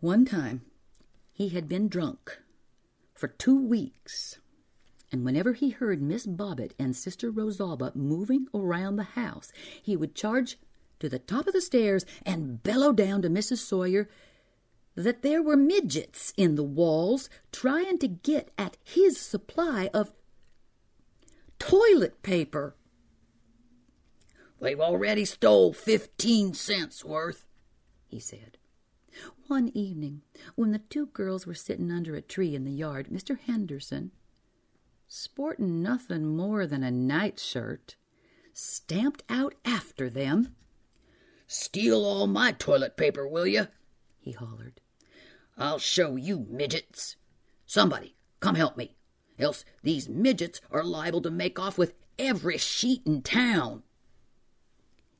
[0.00, 0.62] One time,
[1.30, 2.38] he had been drunk
[3.12, 4.38] for two weeks,
[5.12, 10.14] and whenever he heard Miss Bobbit and Sister Rosalba moving around the house, he would
[10.14, 10.56] charge
[11.00, 13.58] to the top of the stairs and bellow down to Mrs.
[13.58, 14.08] Sawyer
[14.94, 20.14] that there were midgets in the walls trying to get at his supply of
[21.58, 22.74] toilet paper.
[24.62, 27.44] They've already stole fifteen cents worth,
[28.06, 28.56] he said.
[29.48, 30.22] One evening,
[30.54, 33.38] when the two girls were sitting under a tree in the yard, Mr.
[33.38, 34.12] Henderson,
[35.08, 37.96] sporting nothing more than a nightshirt,
[38.52, 40.54] stamped out after them.
[41.46, 43.66] Steal all my toilet paper, will you?
[44.20, 44.80] he hollered.
[45.58, 47.16] I'll show you midgets.
[47.66, 48.94] Somebody, come help me,
[49.38, 53.82] else these midgets are liable to make off with every sheet in town.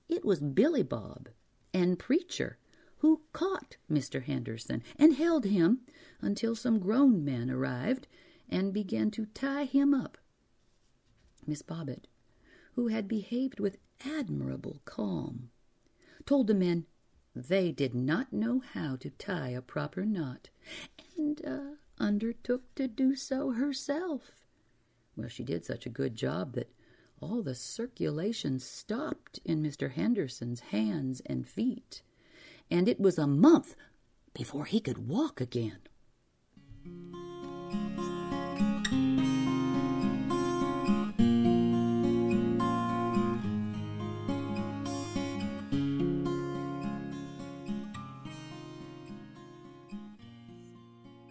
[0.09, 1.29] It was Billy Bob
[1.75, 2.59] and Preacher
[3.01, 4.23] who caught Mr.
[4.23, 5.81] Henderson and held him
[6.21, 8.07] until some grown men arrived
[8.49, 10.19] and began to tie him up.
[11.47, 12.07] Miss Bobbit,
[12.75, 15.51] who had behaved with admirable calm,
[16.27, 16.87] told the men
[17.35, 20.51] they did not know how to tie a proper knot,
[21.17, 24.33] and uh, undertook to do so herself.
[25.17, 26.73] Well, she did such a good job that
[27.21, 29.93] all the circulation stopped in Mr.
[29.93, 32.03] Henderson's hands and feet,
[32.71, 33.75] and it was a month
[34.35, 35.79] before he could walk again.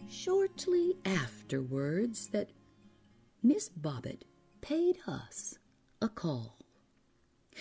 [0.08, 2.50] Shortly afterwards, that
[3.42, 4.24] Miss Bobbit
[4.62, 5.58] paid us
[6.02, 6.58] a call.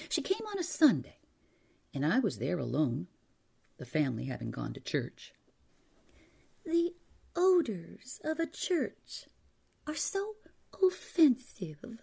[0.09, 1.19] She came on a Sunday,
[1.95, 3.07] and I was there alone,
[3.79, 5.33] the family having gone to church.
[6.65, 6.95] The
[7.35, 9.27] odors of a church
[9.87, 10.35] are so
[10.83, 12.01] offensive,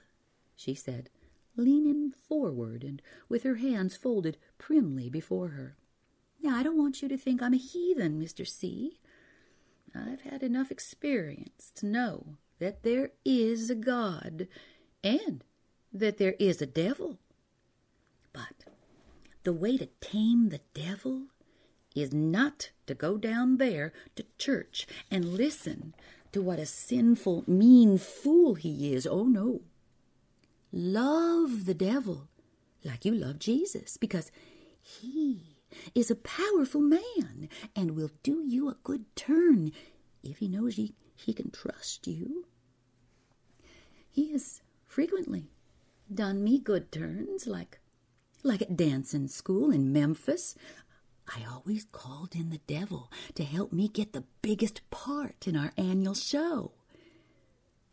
[0.55, 1.09] she said,
[1.55, 5.78] leaning forward and with her hands folded primly before her.
[6.41, 8.47] Now, I don't want you to think I'm a heathen, Mr.
[8.47, 8.99] C.
[9.93, 14.47] I've had enough experience to know that there is a God
[15.03, 15.43] and
[15.93, 17.19] that there is a devil.
[18.34, 18.65] But
[19.43, 21.28] the way to tame the devil
[21.96, 25.93] is not to go down there to church and listen
[26.32, 29.08] to what a sinful, mean fool he is.
[29.08, 29.62] Oh, no.
[30.72, 32.28] Love the devil
[32.84, 34.32] like you love Jesus because
[34.82, 35.58] he
[35.96, 39.72] is a powerful man and will do you a good turn
[40.24, 42.46] if he knows he, he can trust you.
[44.10, 45.50] He has frequently
[46.14, 47.80] done me good turns, like
[48.43, 50.56] like at dancing school in Memphis.
[51.28, 55.73] I always called in the devil to help me get the biggest part in our
[55.78, 56.71] annual show.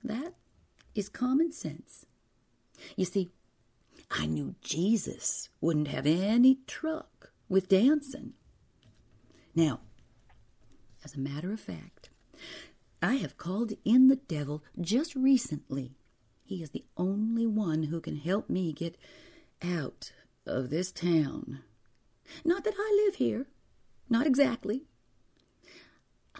[0.05, 0.35] That
[0.95, 2.07] is common sense.
[2.97, 3.31] You see,
[4.11, 8.35] I knew Jesus wouldn't have any truck with dancing.
[9.55, 9.81] Now,
[11.05, 12.11] as a matter of fact,
[13.01, 15.97] I have called in the devil just recently
[16.53, 18.99] he is the only one who can help me get
[19.63, 20.13] out
[20.45, 21.61] of this town.
[22.45, 23.47] Not that I live here,
[24.09, 24.85] not exactly.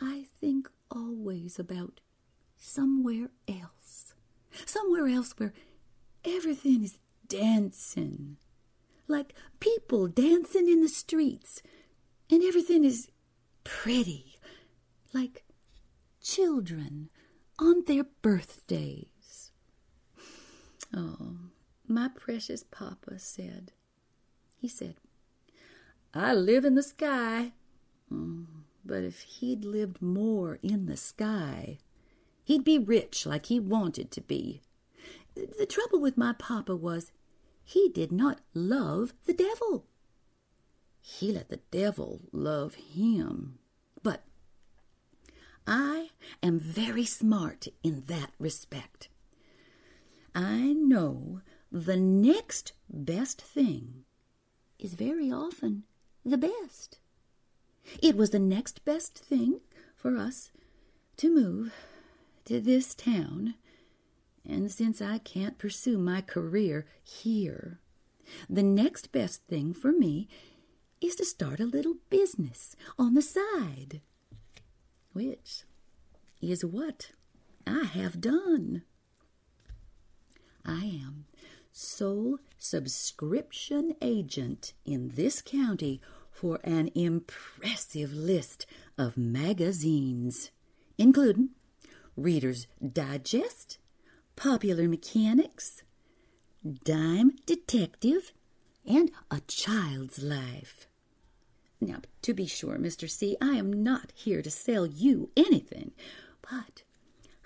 [0.01, 2.01] I think always about
[2.57, 4.15] somewhere else,
[4.67, 5.53] somewhere else where
[6.25, 8.37] everything is dancing,
[9.09, 11.63] like people dancing in the streets,
[12.31, 13.09] and everything is
[13.65, 14.37] pretty,
[15.13, 15.45] like
[16.21, 17.11] children
[17.59, 19.53] on their birthdays.
[20.95, 21.37] Oh,
[21.87, 23.73] my precious papa said,
[24.57, 24.97] he said,
[26.15, 27.53] I live in the sky.
[28.13, 28.47] Oh,
[28.85, 31.79] but if he'd lived more in the sky,
[32.45, 34.61] he'd be rich like he wanted to be.
[35.35, 37.13] The trouble with my papa was
[37.65, 39.87] he did not love the devil.
[41.01, 43.59] He let the devil love him.
[44.03, 44.25] But
[45.67, 46.11] I
[46.43, 49.09] am very smart in that respect.
[50.35, 51.41] I know
[51.71, 54.05] the next best thing
[54.79, 55.85] is very often
[56.25, 56.99] the best.
[58.03, 59.61] It was the next best thing
[59.97, 60.51] for us
[61.17, 61.75] to move
[62.45, 63.55] to this town,
[64.49, 67.81] and since I can't pursue my career here,
[68.49, 70.29] the next best thing for me
[71.01, 74.01] is to start a little business on the side,
[75.13, 75.65] which
[76.41, 77.11] is what
[77.67, 78.83] I have done.
[80.65, 81.27] I am
[81.73, 86.01] sole subscription agent in this county
[86.31, 90.53] for an impressive list of magazines,
[90.97, 91.51] including
[92.17, 93.79] Reader's Digest,
[94.37, 95.83] Popular Mechanics,
[96.85, 98.33] Dime Detective,
[98.87, 100.87] and A Child's Life.
[101.81, 103.11] Now, to be sure, Mr.
[103.11, 105.91] C, I am not here to sell you anything,
[106.43, 106.85] but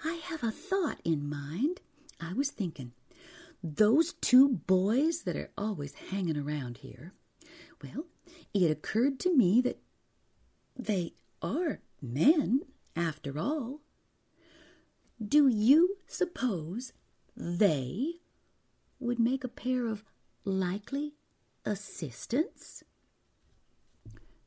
[0.04, 1.80] I have a thought in mind.
[2.20, 2.92] I was thinking
[3.74, 7.12] those two boys that are always hanging around here,
[7.82, 8.06] well,
[8.54, 9.78] it occurred to me that
[10.76, 12.62] they are men,
[12.94, 13.80] after all.
[15.22, 16.92] Do you suppose
[17.36, 18.14] they
[19.00, 20.04] would make a pair of
[20.44, 21.14] likely
[21.64, 22.84] assistants?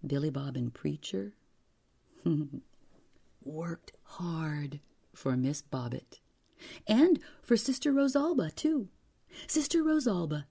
[0.05, 1.33] Billy Bob and Preacher
[3.43, 4.79] worked hard
[5.13, 6.19] for Miss Bobbit
[6.87, 8.87] and for Sister Rosalba, too.
[9.47, 10.45] Sister Rosalba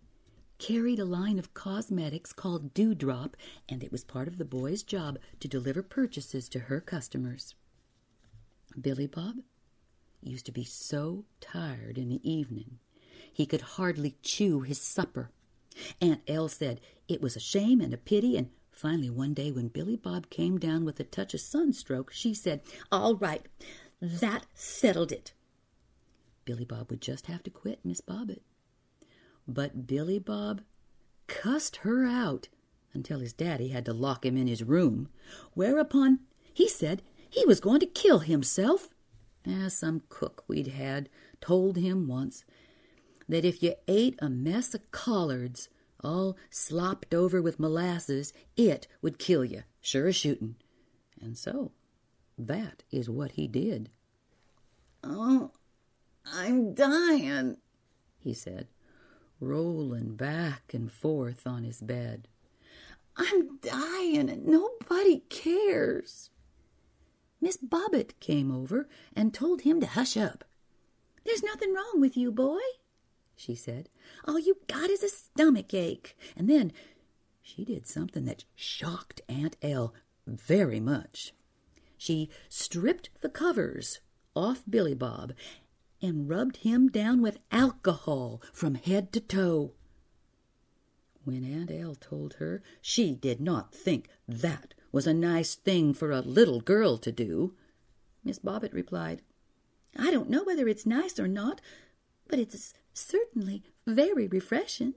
[0.59, 3.37] carried a line of cosmetics called Dewdrop,
[3.69, 7.55] and it was part of the boy's job to deliver purchases to her customers.
[8.81, 9.37] Billy Bob
[10.21, 12.79] used to be so tired in the evening
[13.33, 15.31] he could hardly chew his supper.
[16.01, 19.69] Aunt El said it was a shame and a pity, and finally one day when
[19.69, 23.47] Billy Bob came down with a touch of sunstroke, she said, All right,
[24.01, 25.33] that settled it.
[26.45, 28.41] Billy Bob would just have to quit Miss Bobbit.
[29.49, 30.61] But Billy Bob
[31.27, 32.49] cussed her out
[32.93, 35.09] until his daddy had to lock him in his room,
[35.55, 36.21] whereupon
[36.53, 38.89] he said he was going to kill himself.
[39.47, 41.09] As some cook we'd had
[41.41, 42.45] told him once
[43.29, 45.69] that if you ate a mess of collards
[46.05, 50.57] all slopped over with molasses, it would kill you, sure as shooting.
[51.21, 51.73] And so
[52.37, 53.91] that is what he did.
[55.03, 55.53] Oh,
[56.27, 57.57] I'm dying,
[58.19, 58.69] he said,
[59.41, 62.29] rolling back and forth on his bed.
[63.17, 66.31] I'm dying and nobody cares.
[67.41, 70.45] Miss Bobbit came over and told him to hush up.
[71.25, 72.61] There's nothing wrong with you, boy,
[73.37, 73.89] she said.
[74.27, 76.17] All you got is a stomach ache.
[76.37, 76.73] And then
[77.43, 79.95] she did something that shocked Aunt El
[80.27, 81.33] very much.
[81.97, 84.01] She stripped the covers
[84.35, 85.33] off Billy Bob
[86.01, 89.73] and rubbed him down with alcohol from head to toe.
[91.25, 96.11] When Aunt El told her she did not think that was a nice thing for
[96.11, 97.55] a little girl to do,
[98.25, 99.23] Miss Bobbit replied,
[99.97, 101.61] I don't know whether it's nice or not,
[102.29, 104.95] but it's certainly very refreshing.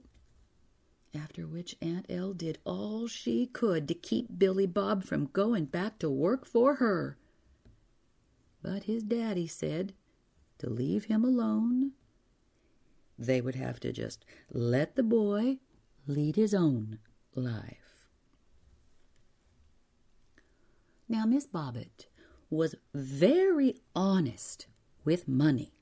[1.14, 5.98] After which Aunt El did all she could to keep Billy Bob from going back
[5.98, 7.18] to work for her.
[8.62, 9.92] But his daddy said
[10.62, 11.92] to leave him alone.
[13.18, 15.58] They would have to just let the boy
[16.06, 16.98] lead his own
[17.34, 18.08] life.
[21.08, 22.06] Now, Miss Bobbit
[22.48, 24.66] was very honest
[25.04, 25.74] with money.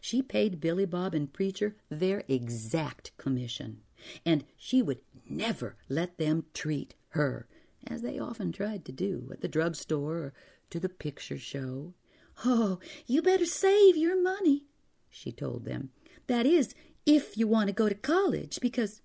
[0.00, 3.82] She paid Billy Bob and Preacher their exact commission,
[4.24, 7.48] and she would never let them treat her,
[7.86, 10.34] as they often tried to do at the drug store or
[10.70, 11.94] to the picture show.
[12.44, 14.64] Oh, you better save your money,
[15.10, 15.90] she told them.
[16.26, 16.74] That is,
[17.04, 19.00] if you want to go to college, because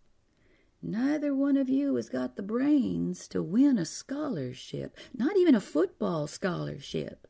[0.81, 5.61] neither one of you has got the brains to win a scholarship, not even a
[5.61, 7.27] football scholarship.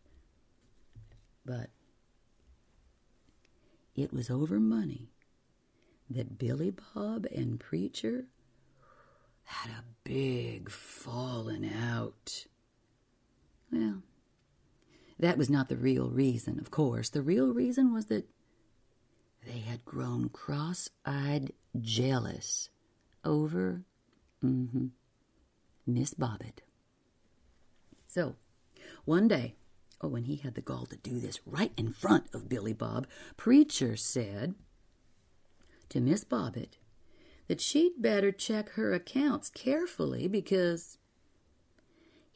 [1.46, 1.70] But
[3.96, 5.12] it was over money
[6.10, 8.26] that Billy Bob and Preacher
[9.44, 12.46] had a big falling out.
[15.24, 17.10] That was not the real reason, of course.
[17.10, 18.28] The real reason was that
[19.46, 22.70] they had grown cross eyed jealous
[23.24, 23.86] over
[24.44, 24.88] mm-hmm,
[25.88, 26.60] Miss Bobbit.
[28.06, 28.36] So,
[29.06, 29.56] one day,
[30.02, 33.08] Oh, when he had the gall to do this right in front of Billy Bob,
[33.38, 34.56] Preacher said
[35.88, 36.74] to Miss Bobbit
[37.48, 40.98] that she'd better check her accounts carefully because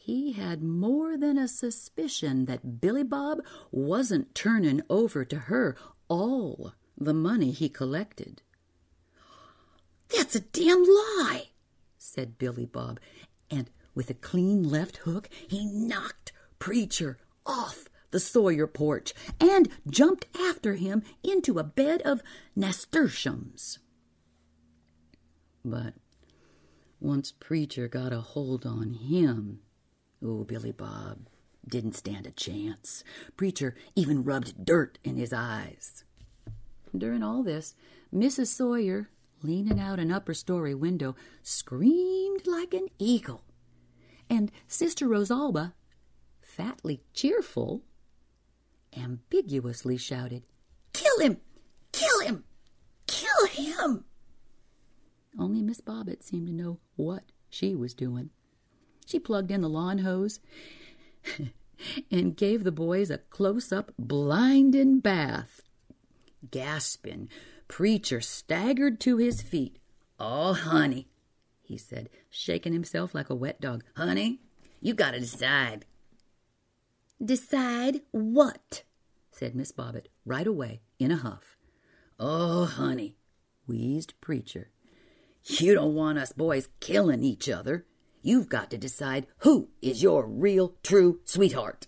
[0.08, 3.40] he had more than a suspicion that Billy Bob
[3.72, 5.76] wasn't turning over to her
[6.08, 8.42] all the money he collected.
[10.08, 11.50] That's a damn lie,
[11.98, 13.02] said Billy Bob,
[13.52, 20.26] and with a clean left hook he knocked Preacher off the Sawyer porch and jumped
[20.40, 22.24] after him into a bed of
[22.56, 23.80] nasturtiums.
[25.66, 25.96] But
[27.02, 29.60] once Preacher got a hold on him,
[30.24, 31.28] oh, Billy Bob
[31.68, 33.04] didn't stand a chance.
[33.36, 36.04] Preacher even rubbed dirt in his eyes.
[36.98, 37.76] During all this,
[38.14, 38.48] Mrs.
[38.48, 39.10] Sawyer,
[39.44, 43.44] leaning out an upper story window, screamed like an eagle.
[44.30, 45.74] And Sister Rosalba
[46.42, 47.84] fatly cheerful,
[48.96, 50.44] ambiguously shouted,
[50.94, 51.38] Kill him!
[51.92, 52.44] Kill him!
[53.06, 54.06] Kill him!
[55.38, 58.32] Only Miss Bobbit seemed to know what she was doing.
[59.08, 60.42] She plugged in the lawn hose
[62.12, 65.62] and gave the boys a close up, blinding bath.
[66.52, 67.30] Gasping,
[67.70, 69.80] Preacher staggered to his feet.
[70.20, 71.08] Oh, honey,
[71.62, 73.86] he said, shaking himself like a wet dog.
[73.96, 74.42] Honey,
[74.82, 75.86] you got to decide.
[77.24, 78.84] Decide what?
[79.32, 81.56] said Miss Bobbit right away in a huff.
[82.20, 83.16] Oh, honey,
[83.68, 84.70] wheezed Preacher.
[85.44, 87.86] You don't want us boys killing each other.
[88.28, 91.88] You've got to decide who is your real, true sweetheart.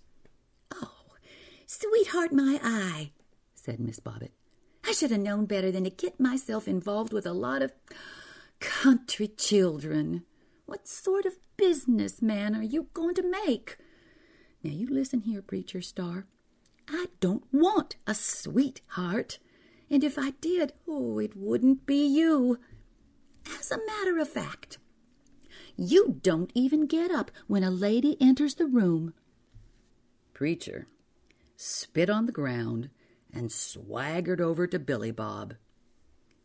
[0.74, 1.18] Oh,
[1.66, 3.12] sweetheart, my eye,
[3.56, 4.32] said Miss Bobbit.
[4.88, 7.74] I should have known better than to get myself involved with a lot of
[8.62, 10.24] country children.
[10.66, 13.76] What sort of business man are you going to make?
[14.64, 16.26] Now, you listen here, Preacher Star.
[16.88, 19.40] I don't want a sweetheart.
[19.92, 22.60] And if I did, oh, it wouldn't be you.
[23.60, 24.78] As a matter of fact,
[25.80, 29.14] you don't even get up when a lady enters the room.
[30.34, 30.88] Preacher
[31.56, 32.90] spit on the ground
[33.34, 35.56] and swaggered over to Billy Bob.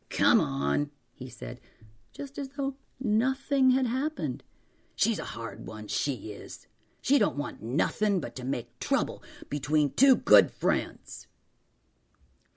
[0.09, 1.61] Come on, he said,
[2.12, 4.45] just as though nothing had happened.
[4.95, 6.68] She's a hard one, she is.
[7.01, 11.26] She don't want nothing but to make trouble between two good friends.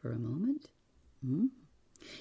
[0.01, 0.67] For a moment,
[1.25, 1.47] hmm,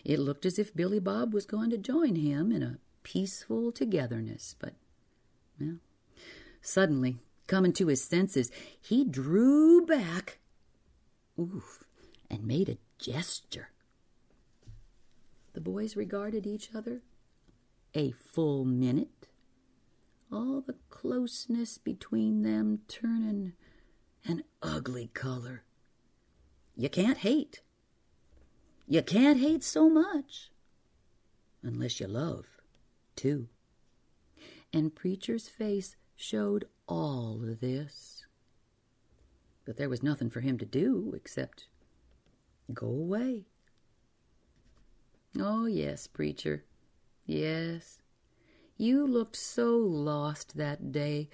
[0.04, 4.56] it looked as if Billy Bob was going to join him in a peaceful togetherness,
[4.58, 4.74] but,
[5.60, 5.76] well,
[6.60, 8.50] suddenly, coming to his senses,
[8.80, 10.40] he drew back,
[11.38, 11.84] oof,
[12.28, 13.70] and made a gesture.
[15.52, 17.02] The boys regarded each other
[17.94, 19.28] a full minute
[20.32, 23.52] all the closeness between them turning
[24.24, 25.62] an ugly color.
[26.76, 27.60] You can't hate.
[28.88, 30.50] You can't hate so much
[31.62, 32.55] unless you love,
[33.16, 33.48] too.
[34.72, 38.26] And Preacher's face showed all this.
[39.64, 41.66] But there was nothing for him to do except
[42.72, 43.46] go away.
[45.38, 46.64] Oh, yes, Preacher.
[47.26, 48.00] Yes,
[48.76, 51.28] you looked so lost that day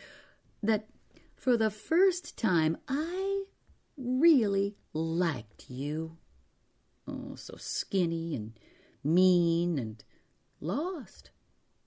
[0.62, 0.88] that
[1.36, 3.44] for the first time I
[3.96, 6.16] really liked you.
[7.06, 8.52] Oh, so skinny and
[9.04, 10.02] mean and
[10.60, 11.30] lost,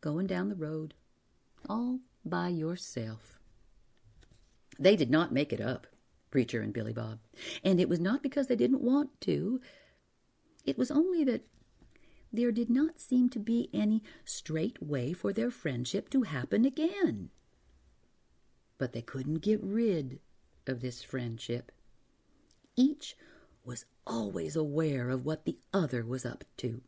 [0.06, 0.93] going down the road,
[1.68, 3.39] all by yourself.
[4.78, 5.88] They did not make it up,
[6.30, 7.18] Preacher and Billy Bob,
[7.64, 9.60] and it was not because they didn't want to.
[10.64, 11.47] It was only that
[12.32, 17.32] there did not seem to be any straight way for their friendship to happen again.
[18.78, 20.20] But they couldn't get rid
[20.68, 21.72] of this friendship.
[22.76, 23.18] Each
[23.64, 26.84] was always aware of what the other was up to.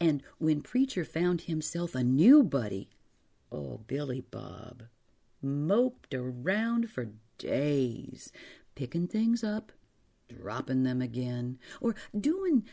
[0.00, 2.88] And when Preacher found himself a new buddy,
[3.52, 4.84] oh, Billy Bob
[5.42, 8.32] moped around for days,
[8.74, 9.72] picking things up,
[10.28, 12.64] dropping them again, or doing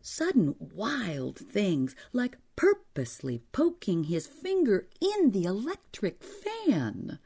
[0.00, 7.18] sudden wild things, like purposely poking his finger in the electric fan.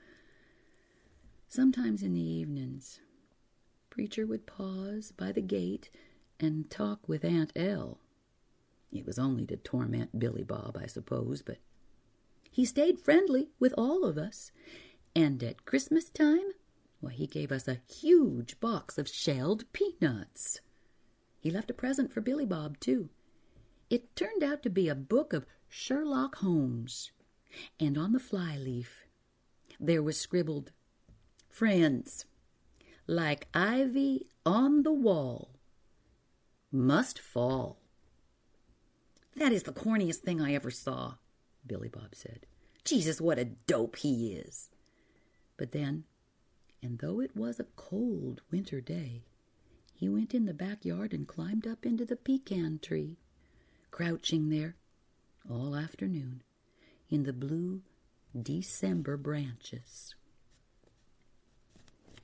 [1.49, 3.01] Sometimes in the evenings,
[3.91, 5.91] Preacher would pause by the gate
[6.39, 7.99] and talk with Aunt El.
[8.93, 11.59] It was only to torment Billy Bob, I suppose, but
[12.51, 14.51] he stayed friendly with all of us.
[15.15, 16.53] And at Christmas time,
[17.01, 20.61] why, he gave us a huge box of shelled peanuts.
[21.41, 23.09] He left a present for Billy Bob, too.
[23.89, 27.13] It turned out to be a book of Sherlock Holmes,
[27.79, 29.05] and on the flyleaf
[29.81, 30.73] there was scribbled,
[31.49, 32.27] Friends,
[33.07, 35.57] like ivy on the wall,
[36.71, 37.80] must fall.
[39.41, 41.15] That is the corniest thing I ever saw,
[41.67, 42.45] Billy Bob said.
[42.85, 44.69] Jesus, what a dope he is.
[45.57, 46.05] But then,
[46.83, 49.23] and though it was a cold winter day,
[49.95, 53.17] he went in the backyard and climbed up into the pecan tree,
[53.91, 54.77] crouching there
[55.51, 56.43] all afternoon
[57.09, 57.81] in the blue
[58.39, 60.15] December branches.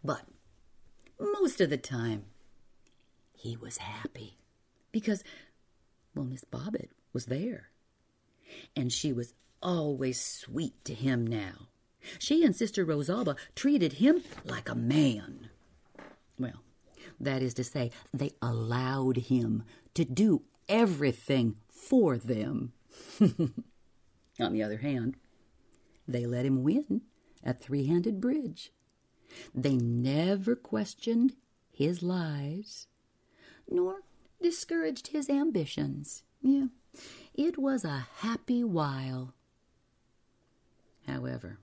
[0.04, 0.26] But
[1.18, 2.26] most of the time,
[3.32, 4.36] he was happy
[4.92, 5.24] because,
[6.14, 7.70] well, Miss Bobbit was there.
[8.76, 11.68] And she was always sweet to him now.
[12.18, 15.48] She and Sister Rosalba treated him like a man.
[16.38, 16.62] Well,
[17.18, 19.62] that is to say, they allowed him
[19.94, 22.74] to do everything for them.
[24.38, 25.16] On the other hand,
[26.06, 27.00] they let him win
[27.42, 28.72] at three handed bridge.
[29.54, 31.32] They never questioned
[31.72, 32.88] his lies,
[33.70, 34.02] nor
[34.42, 36.22] discouraged his ambitions.
[36.42, 36.66] Yeah,
[37.34, 39.34] it was a happy while.
[41.06, 41.58] However,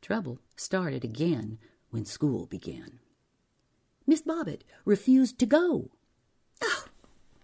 [0.00, 1.58] trouble started again
[1.90, 2.98] when school began.
[4.06, 5.90] Miss Bobbit refused to go.
[6.62, 6.84] Oh,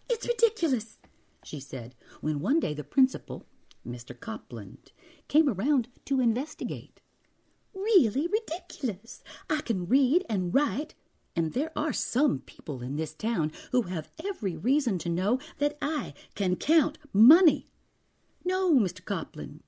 [0.09, 0.99] it's ridiculous,
[1.43, 3.47] she said, when one day the principal,
[3.87, 4.19] Mr.
[4.19, 4.93] Copland,
[5.29, 7.01] came around to investigate.
[7.75, 9.23] Really ridiculous.
[9.51, 10.95] I can read and write,
[11.37, 15.77] and there are some people in this town who have every reason to know that
[15.83, 17.69] I can count money.
[18.45, 19.05] No, Mr.
[19.05, 19.63] Copland,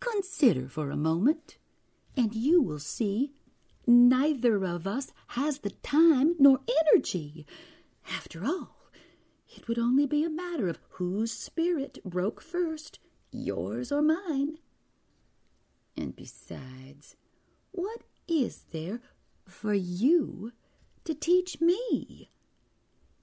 [0.00, 1.58] consider for a moment,
[2.16, 3.32] and you will see
[3.86, 6.60] Neither of us has the time nor
[6.92, 7.44] energy.
[8.08, 8.76] After all,
[9.48, 13.00] it would only be a matter of whose spirit broke first
[13.32, 14.58] yours or mine.
[15.96, 17.16] And besides,
[17.72, 19.00] what is there
[19.44, 20.52] for you
[21.04, 22.30] to teach me?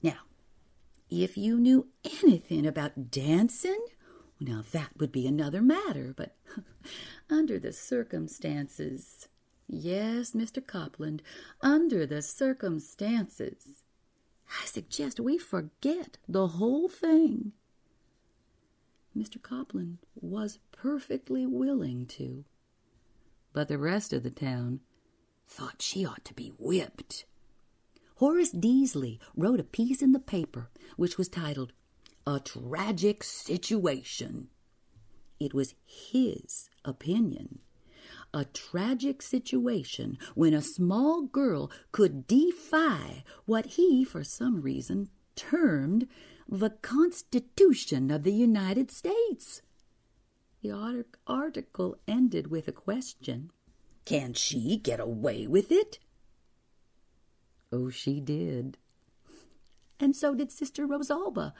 [0.01, 0.19] Now,
[1.09, 1.87] if you knew
[2.23, 3.85] anything about dancing,
[4.39, 6.35] now that would be another matter, but
[7.29, 9.27] under the circumstances,
[9.67, 10.65] yes, Mr.
[10.65, 11.21] Copland,
[11.61, 13.83] under the circumstances,
[14.61, 17.53] I suggest we forget the whole thing.
[19.17, 19.41] Mr.
[19.41, 22.45] Copland was perfectly willing to,
[23.51, 24.81] but the rest of the town
[25.47, 27.25] thought she ought to be whipped.
[28.17, 31.71] Horace Deasley wrote a piece in the paper which was titled
[32.25, 34.47] A Tragic Situation.
[35.39, 37.59] It was his opinion.
[38.33, 46.07] A tragic situation when a small girl could defy what he, for some reason, termed
[46.49, 49.61] the Constitution of the United States.
[50.63, 53.51] The article ended with a question
[54.05, 55.99] Can she get away with it?
[57.71, 58.77] Oh, she did.
[59.99, 61.53] And so did Sister Rosalba.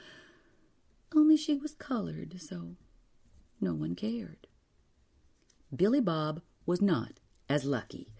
[1.16, 2.76] Only she was colored, so
[3.60, 4.47] no one cared.
[5.76, 8.14] Billy Bob was not as lucky.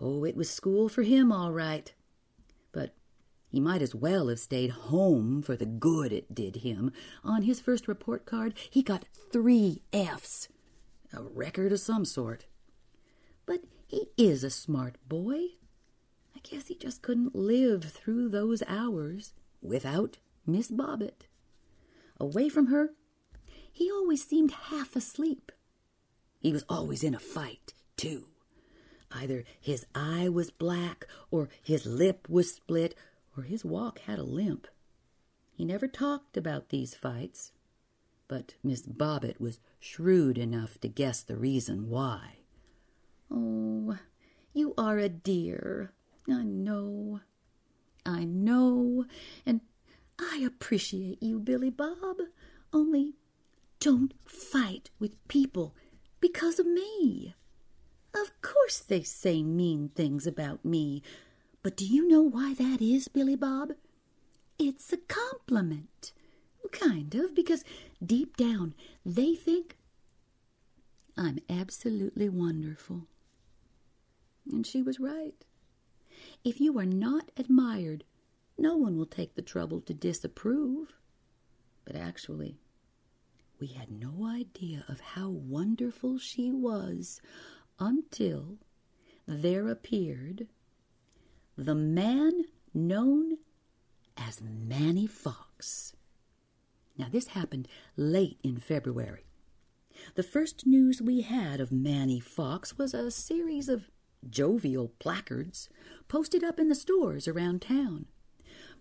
[0.00, 1.92] Oh, it was school for him, all right.
[2.72, 2.94] But
[3.48, 6.92] he might as well have stayed home for the good it did him.
[7.24, 10.48] On his first report card, he got three F's.
[11.12, 12.46] A record of some sort.
[13.44, 15.40] But he is a smart boy.
[16.42, 21.26] I guess he just couldn't live through those hours without Miss Bobbit.
[22.18, 22.94] Away from her,
[23.70, 25.52] he always seemed half asleep.
[26.38, 28.28] He was always in a fight, too.
[29.10, 32.94] Either his eye was black, or his lip was split,
[33.36, 34.66] or his walk had a limp.
[35.52, 37.52] He never talked about these fights,
[38.28, 42.38] but Miss Bobbit was shrewd enough to guess the reason why.
[43.30, 43.98] Oh,
[44.54, 45.92] you are a dear,
[46.28, 47.20] I know.
[48.04, 49.04] I know.
[49.46, 49.60] And
[50.18, 52.16] I appreciate you, Billy Bob.
[52.72, 53.14] Only
[53.78, 55.74] don't fight with people
[56.20, 57.34] because of me.
[58.14, 61.02] Of course they say mean things about me.
[61.62, 63.72] But do you know why that is, Billy Bob?
[64.58, 66.12] It's a compliment.
[66.72, 67.64] Kind of, because
[68.04, 69.76] deep down they think
[71.16, 73.06] I'm absolutely wonderful.
[74.50, 75.44] And she was right.
[76.44, 78.04] If you are not admired,
[78.58, 80.94] no one will take the trouble to disapprove.
[81.84, 82.58] But actually,
[83.58, 87.20] we had no idea of how wonderful she was
[87.78, 88.58] until
[89.26, 90.48] there appeared
[91.56, 93.38] the man known
[94.16, 95.94] as Manny Fox.
[96.96, 99.24] Now, this happened late in February.
[100.14, 103.90] The first news we had of Manny Fox was a series of
[104.28, 105.68] jovial placards
[106.08, 108.06] posted up in the stores around town.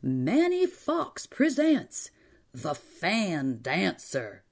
[0.02, 2.10] Manny Fox presents
[2.54, 4.44] The Fan Dancer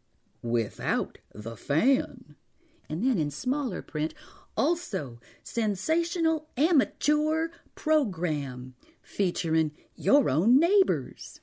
[0.42, 2.36] without the fan.
[2.90, 4.14] And then in smaller print,
[4.56, 11.42] also sensational amateur program featuring your own neighbors.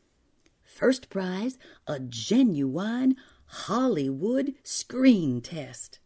[0.65, 3.17] First prize, a genuine
[3.47, 5.99] Hollywood screen test.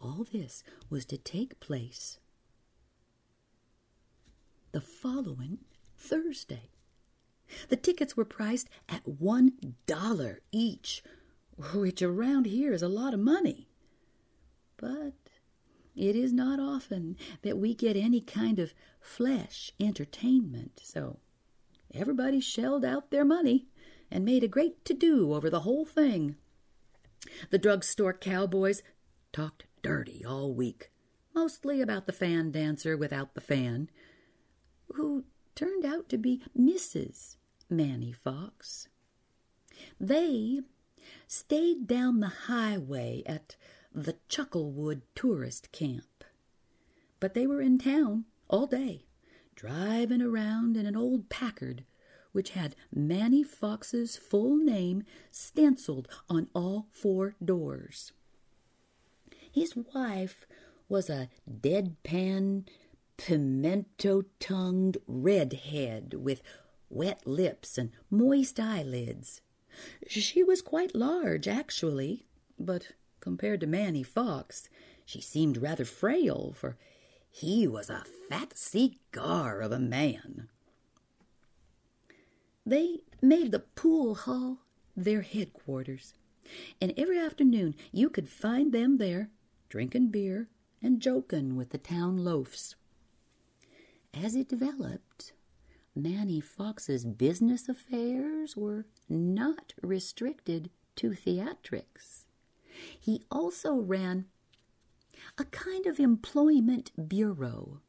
[0.00, 2.18] All this was to take place
[4.74, 5.58] the following
[5.96, 6.72] Thursday.
[7.68, 9.52] The tickets were priced at one
[9.86, 11.00] dollar each,
[11.72, 13.68] which around here is a lot of money.
[14.76, 15.14] But
[15.94, 21.20] it is not often that we get any kind of flesh entertainment, so
[21.94, 23.68] everybody shelled out their money
[24.10, 26.34] and made a great to do over the whole thing.
[27.50, 28.82] The drugstore cowboys
[29.32, 30.90] talked dirty all week,
[31.32, 33.88] mostly about the fan dancer without the fan,
[34.94, 35.24] who
[35.54, 37.36] turned out to be Mrs.
[37.70, 38.88] Manny Fox.
[40.00, 40.60] They
[41.26, 43.56] stayed down the highway at
[43.92, 46.24] the Chucklewood tourist camp.
[47.20, 49.06] But they were in town all day,
[49.54, 51.84] driving around in an old Packard
[52.34, 58.12] which had Manny Fox's full name stenciled on all four doors.
[59.52, 60.44] His wife
[60.88, 62.66] was a deadpan
[63.16, 66.42] pimento tongued redhead with
[66.90, 69.40] wet lips and moist eyelids.
[70.06, 72.26] She was quite large, actually,
[72.58, 74.68] but compared to Manny Fox,
[75.04, 76.76] she seemed rather frail, for
[77.30, 80.48] he was a fat cigar of a man.
[82.64, 84.58] They made the pool hall
[84.96, 86.14] their headquarters,
[86.80, 89.30] And every afternoon you could find them there,
[89.68, 90.48] drinking beer
[90.82, 92.76] and joking with the town loafs.
[94.22, 95.32] As it developed,
[95.94, 102.26] Manny Fox's business affairs were not restricted to theatrics.
[102.98, 104.26] He also ran
[105.36, 107.80] a kind of employment bureau.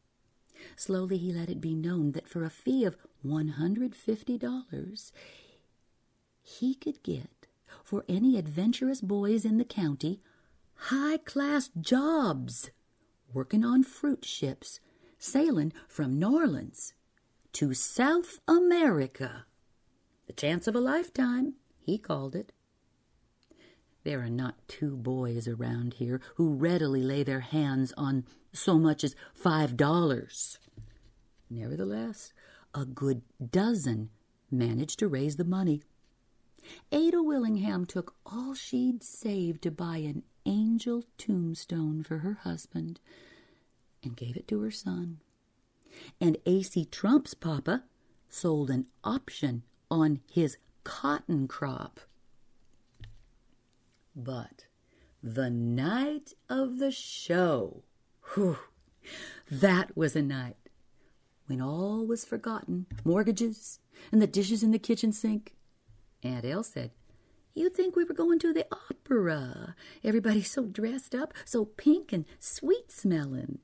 [0.75, 5.11] Slowly he let it be known that for a fee of $150,
[6.41, 7.47] he could get,
[7.83, 10.21] for any adventurous boys in the county,
[10.75, 12.71] high class jobs
[13.33, 14.79] working on fruit ships
[15.17, 16.93] sailing from New Orleans
[17.53, 19.45] to South America.
[20.27, 22.51] The chance of a lifetime, he called it.
[24.03, 29.03] There are not two boys around here who readily lay their hands on so much
[29.03, 30.59] as five dollars.
[31.49, 32.31] Nevertheless,
[32.73, 34.09] a good dozen
[34.51, 35.81] managed to raise the money.
[36.91, 42.99] Ada Willingham took all she'd saved to buy an angel tombstone for her husband
[44.05, 45.19] and gave it to her son.
[46.21, 46.85] And A.C.
[46.85, 47.83] Trump's papa
[48.29, 51.99] sold an option on his cotton crop
[54.15, 54.65] but
[55.21, 57.83] the night of the show,
[58.33, 58.57] whew,
[59.51, 60.69] that was a night
[61.47, 63.79] when all was forgotten mortgages
[64.11, 65.55] and the dishes in the kitchen sink.
[66.23, 66.91] Aunt El said,
[67.53, 69.75] You'd think we were going to the opera.
[70.03, 73.59] Everybody so dressed up, so pink and sweet smelling.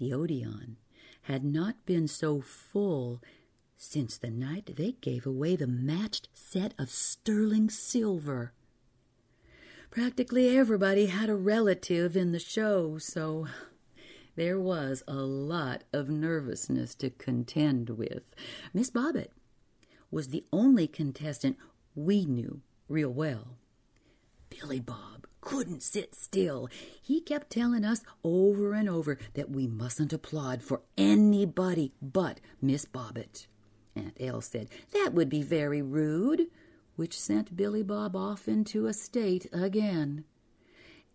[0.00, 0.78] The Odeon
[1.22, 3.20] had not been so full
[3.76, 8.54] since the night they gave away the matched set of sterling silver.
[9.90, 13.46] Practically everybody had a relative in the show, so
[14.36, 18.34] there was a lot of nervousness to contend with.
[18.72, 19.32] Miss Bobbit
[20.10, 21.58] was the only contestant
[21.94, 23.58] we knew real well.
[24.48, 26.68] Billy Bob couldn't sit still.
[27.00, 32.84] He kept telling us over and over that we mustn't applaud for anybody but Miss
[32.84, 33.46] Bobbit.
[33.96, 36.46] Aunt El said that would be very rude
[36.96, 40.24] which sent Billy Bob off into a state again.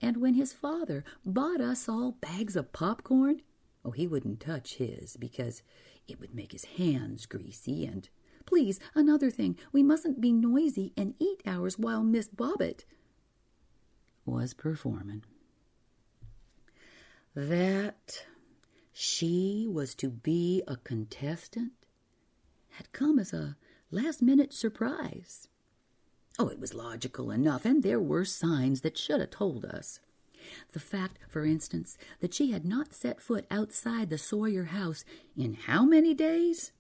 [0.02, 3.42] And when his father bought us all bags of popcorn,
[3.84, 5.62] oh, he wouldn't touch his because
[6.08, 7.86] it would make his hands greasy.
[7.86, 8.10] And
[8.46, 12.86] please, another thing, we mustn't be noisy and eat ours while Miss Bobbit
[14.26, 15.24] was performing.
[17.36, 18.26] That
[18.92, 21.74] she was to be a contestant
[22.72, 23.58] had come as a
[23.92, 25.48] last minute surprise.
[26.38, 30.00] Oh, it was logical enough, and there were signs that should have told us.
[30.74, 35.06] The fact, for instance, that she had not set foot outside the Sawyer house
[35.36, 36.72] in how many days?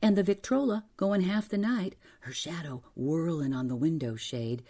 [0.00, 4.62] And the Victrola going half the night, her shadow whirling on the window shade,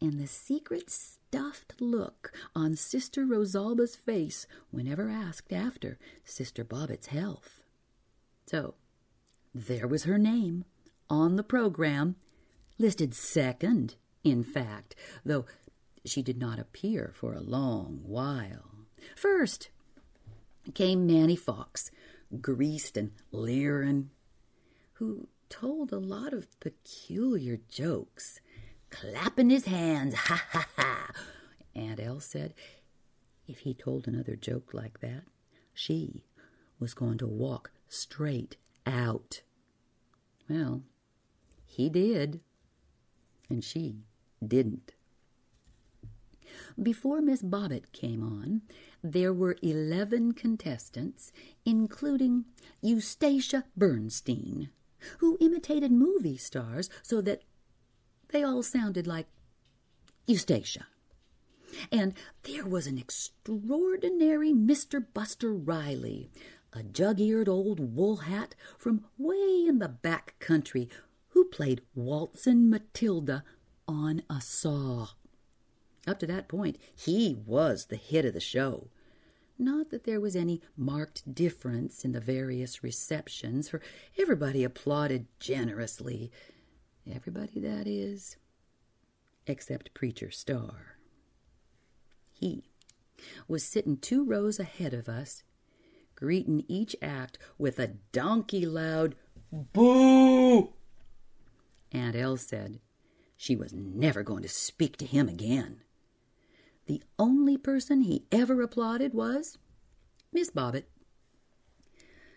[0.00, 7.62] and the secret stuffed look on Sister Rosalba's face whenever asked after Sister Bobbit's health.
[8.46, 8.74] So,
[9.54, 10.64] there was her name
[11.08, 12.16] on the program
[12.78, 14.94] listed second, in fact,
[15.24, 15.46] though
[16.04, 18.86] she did not appear for a long while.
[19.16, 19.70] First
[20.74, 21.90] came Manny Fox,
[22.40, 24.10] greased and leering,
[24.94, 28.40] who told a lot of peculiar jokes,
[28.90, 31.10] clapping his hands, ha ha ha.
[31.74, 32.54] Aunt El said
[33.46, 35.22] if he told another joke like that,
[35.72, 36.24] she
[36.78, 38.56] was going to walk straight
[38.86, 39.42] out.
[40.48, 40.82] Well,
[41.64, 42.40] he did
[43.48, 43.96] and she
[44.46, 44.92] didn't.
[46.80, 48.62] Before Miss Bobbit came on,
[49.02, 51.32] there were 11 contestants,
[51.64, 52.44] including
[52.80, 54.70] Eustacia Bernstein,
[55.18, 57.42] who imitated movie stars so that
[58.36, 59.26] they all sounded like
[60.26, 60.88] Eustacia.
[61.90, 62.12] And
[62.42, 65.02] there was an extraordinary Mr.
[65.14, 66.28] Buster Riley,
[66.70, 70.90] a jug eared old wool hat from way in the back country
[71.28, 73.42] who played Waltzin' Matilda
[73.88, 75.08] on a saw.
[76.06, 78.88] Up to that point, he was the hit of the show.
[79.58, 83.80] Not that there was any marked difference in the various receptions, for
[84.18, 86.30] everybody applauded generously.
[87.10, 88.36] Everybody, that is,
[89.46, 90.98] except Preacher Star.
[92.32, 92.64] He
[93.48, 95.42] was sitting two rows ahead of us,
[96.14, 99.14] greeting each act with a donkey loud
[99.52, 100.72] boo
[101.92, 102.80] Aunt El said
[103.36, 105.82] she was never going to speak to him again.
[106.86, 109.58] The only person he ever applauded was
[110.32, 110.84] Miss Bobbit.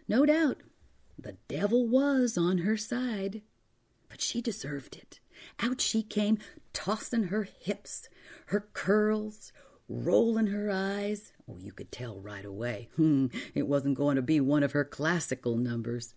[0.07, 0.61] No doubt
[1.17, 3.41] the devil was on her side,
[4.09, 5.19] but she deserved it.
[5.59, 6.37] Out she came,
[6.73, 8.09] tossing her hips,
[8.47, 9.53] her curls,
[9.87, 11.31] rolling her eyes.
[11.49, 12.89] Oh, you could tell right away.
[12.95, 16.13] Hmm, it wasn't going to be one of her classical numbers.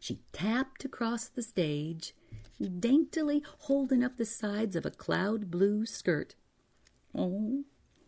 [0.00, 2.14] She tapped across the stage,
[2.78, 6.34] daintily holding up the sides of a cloud blue skirt.
[7.14, 7.64] Oh,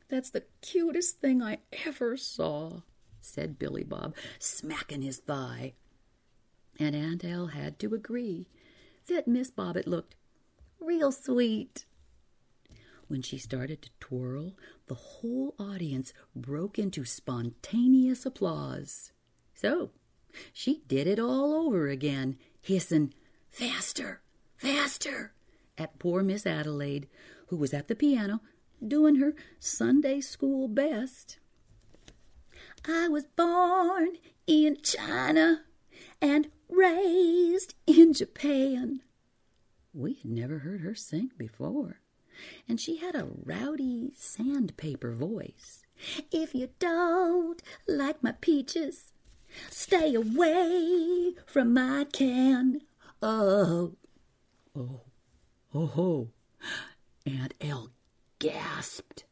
[0.09, 2.81] that's the cutest thing I ever saw,
[3.21, 5.75] said Billy Bob, smacking his thigh.
[6.79, 8.47] And Aunt El had to agree
[9.07, 10.17] that Miss Bobbit looked
[10.81, 11.85] real sweet.
[13.09, 14.55] When she started to twirl,
[14.89, 19.13] the whole audience broke into spontaneous applause.
[19.55, 19.91] So
[20.53, 23.15] she did it all over again, hissing,
[23.49, 24.21] Faster,
[24.59, 25.33] faster,
[25.79, 27.09] at poor Miss Adelaide,
[27.47, 28.41] who was at the piano
[28.87, 31.39] doing her Sunday school best.
[32.87, 35.63] I was born in China
[36.21, 39.01] and raised in Japan.
[39.93, 42.01] We had never heard her sing before,
[42.69, 45.85] and she had a rowdy sandpaper voice.
[46.31, 49.13] If you don't like my peaches,
[49.71, 52.83] stay away from my can.
[53.23, 53.95] Oh,
[54.77, 55.01] oh,
[55.75, 56.29] oh, oh.
[57.25, 57.91] Aunt El
[58.39, 59.25] gasped.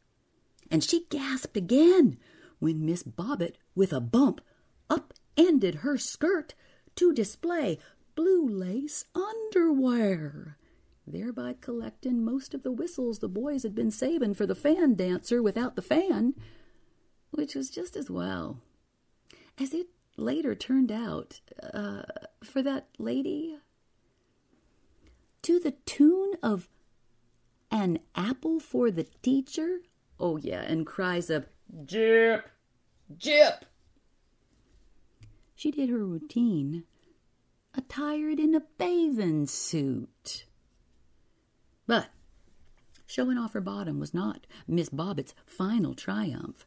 [0.71, 2.17] And she gasped again
[2.59, 4.41] when Miss Bobbit, with a bump,
[4.89, 6.55] upended her skirt
[6.95, 7.79] to display
[8.15, 10.57] blue lace underwear,
[11.05, 15.41] thereby collecting most of the whistles the boys had been saving for the fan dancer
[15.41, 16.33] without the fan,
[17.31, 18.61] which was just as well.
[19.57, 19.87] As it
[20.17, 21.41] later turned out,
[21.73, 22.03] uh,
[22.43, 23.57] for that lady,
[25.41, 26.67] to the tune of
[27.69, 29.79] an apple for the teacher?
[30.19, 31.47] Oh, yeah, and cries of
[31.85, 32.49] Jip!
[33.17, 33.65] Jip!
[35.55, 36.83] She did her routine,
[37.73, 40.45] attired in a bathing suit.
[41.87, 42.09] But
[43.07, 46.65] showing off her bottom was not Miss Bobbit's final triumph.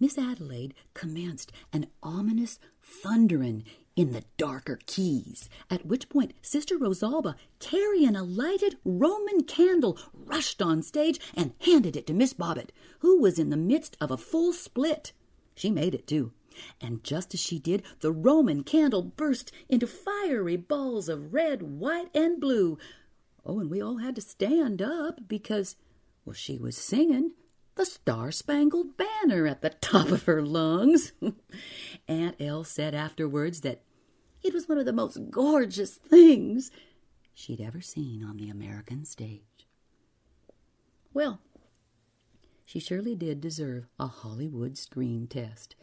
[0.00, 3.64] Miss Adelaide commenced an ominous thundering
[3.94, 10.60] in the darker keys, at which point Sister Rosalba, carrying a lighted Roman candle, rushed
[10.60, 14.16] on stage and handed it to Miss Bobbit, who was in the midst of a
[14.16, 15.12] full split.
[15.54, 16.32] She made it, too.
[16.80, 22.14] And just as she did, the Roman candle burst into fiery balls of red, white,
[22.14, 22.78] and blue.
[23.44, 25.76] Oh, and we all had to stand up because,
[26.24, 27.32] well, she was singing
[27.74, 31.12] the Star Spangled Banner at the top of her lungs.
[32.08, 33.82] Aunt El said afterwards that
[34.42, 36.70] it was one of the most gorgeous things
[37.32, 39.40] she'd ever seen on the American stage.
[41.12, 41.40] Well,
[42.64, 45.74] she surely did deserve a Hollywood screen test,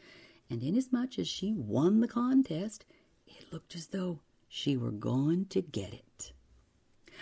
[0.52, 2.84] and inasmuch as she won the contest,
[3.26, 6.34] it looked as though she were going to get it.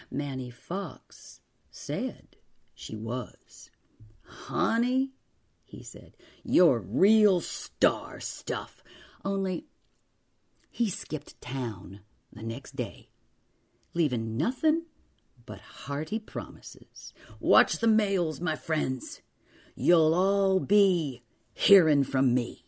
[0.10, 2.36] Manny Fox said
[2.74, 3.70] she was.
[4.26, 5.12] Honey,
[5.64, 8.84] he said, you're real star stuff.
[9.24, 9.66] Only
[10.72, 12.00] he skipped town
[12.34, 13.10] the next day,
[13.94, 14.86] leaving nothing
[15.46, 17.14] but hearty promises.
[17.40, 19.22] Watch the mails, my friends.
[19.76, 21.24] You'll all be
[21.54, 22.66] hearing from me.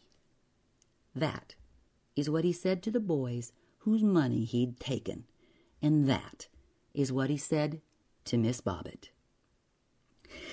[1.15, 1.55] That
[2.15, 5.25] is what he said to the boys whose money he'd taken,
[5.81, 6.47] and that
[6.93, 7.81] is what he said
[8.25, 9.09] to Miss Bobbit.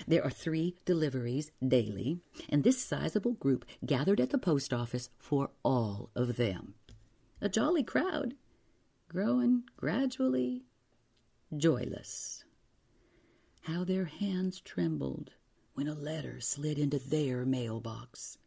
[0.07, 5.51] There are three deliveries daily, and this sizable group gathered at the post office for
[5.63, 6.75] all of them.
[7.41, 8.35] A jolly crowd,
[9.09, 10.65] growing gradually
[11.57, 12.45] joyless.
[13.63, 15.33] How their hands trembled
[15.75, 18.39] when a letter slid into their mailbox.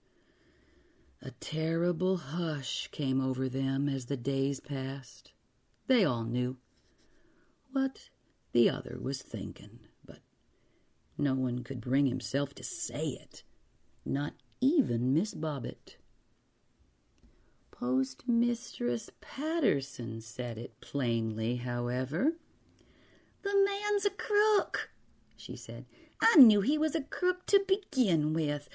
[1.23, 5.31] A terrible hush came over them as the days passed.
[5.85, 6.57] They all knew
[7.71, 8.09] what
[8.53, 9.81] the other was thinking.
[10.03, 10.19] But
[11.19, 13.43] no one could bring himself to say it,
[14.03, 15.97] not even Miss Bobbit.
[17.71, 22.33] Postmistress Patterson said it plainly, however.
[23.43, 24.89] The man's a crook,
[25.35, 25.85] she said.
[26.19, 28.69] I knew he was a crook to begin with.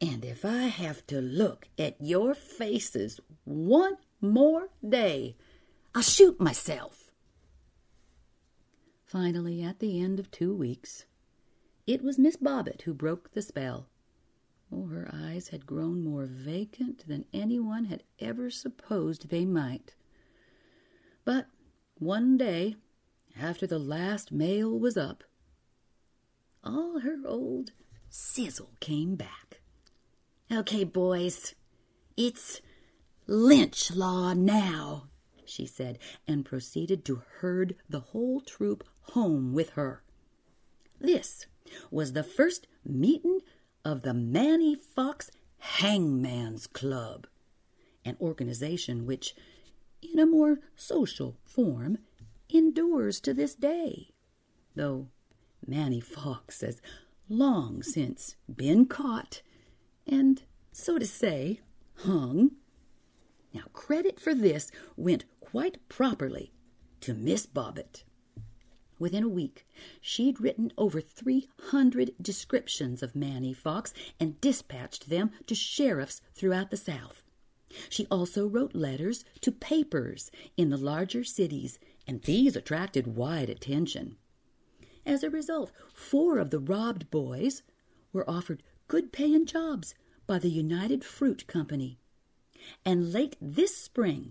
[0.00, 5.36] And if I have to look at your faces one more day,
[5.94, 7.10] I'll shoot myself.
[9.04, 11.04] Finally, at the end of two weeks,
[11.86, 13.88] it was Miss Bobbit who broke the spell.
[14.72, 19.96] Oh, her eyes had grown more vacant than anyone had ever supposed they might.
[21.24, 21.48] But
[21.98, 22.76] one day,
[23.38, 25.24] after the last mail was up,
[26.62, 27.72] all her old
[28.08, 29.59] sizzle came back.
[30.52, 31.54] Okay, boys,
[32.16, 32.60] it's
[33.28, 35.04] lynch law now,
[35.44, 35.96] she said,
[36.26, 38.82] and proceeded to herd the whole troop
[39.12, 40.02] home with her.
[41.00, 41.46] This
[41.88, 43.42] was the first meeting
[43.84, 47.28] of the Manny Fox Hangman's Club,
[48.04, 49.36] an organization which,
[50.02, 51.98] in a more social form,
[52.52, 54.08] endures to this day,
[54.74, 55.06] though
[55.64, 56.82] Manny Fox has
[57.28, 59.42] long since been caught
[60.10, 60.42] and,
[60.72, 61.60] so to say,
[61.98, 62.52] hung.
[63.54, 66.52] Now, credit for this went quite properly
[67.00, 68.04] to Miss Bobbit.
[68.98, 69.66] Within a week,
[70.00, 76.76] she'd written over 300 descriptions of Manny Fox and dispatched them to sheriffs throughout the
[76.76, 77.22] South.
[77.88, 84.16] She also wrote letters to papers in the larger cities, and these attracted wide attention.
[85.06, 87.62] As a result, four of the robbed boys
[88.12, 89.94] were offered good paying jobs
[90.30, 91.98] by the United Fruit Company.
[92.84, 94.30] And late this spring,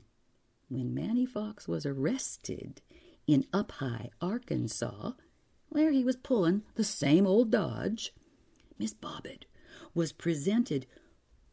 [0.70, 2.82] when Manny Fox was arrested
[3.28, 5.12] in Up High, Arkansas,
[5.68, 8.14] where he was pulling the same old dodge,
[8.78, 9.44] Miss Bobbit
[9.94, 10.86] was presented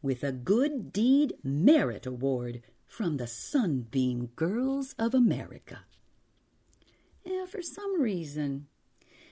[0.00, 5.80] with a Good Deed Merit Award from the Sunbeam Girls of America.
[7.24, 8.68] And for some reason,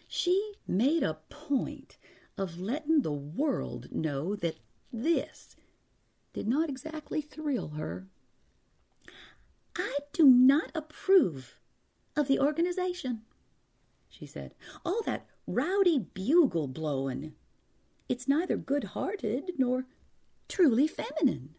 [0.09, 1.99] she made a point
[2.37, 4.59] of letting the world know that
[4.95, 5.57] this
[6.33, 8.07] did not exactly thrill her.
[9.77, 11.59] I do not approve
[12.17, 13.23] of the organization,
[14.09, 14.55] she said.
[14.85, 17.35] All that rowdy bugle blowing.
[18.09, 19.87] It's neither good hearted nor
[20.49, 21.57] truly feminine.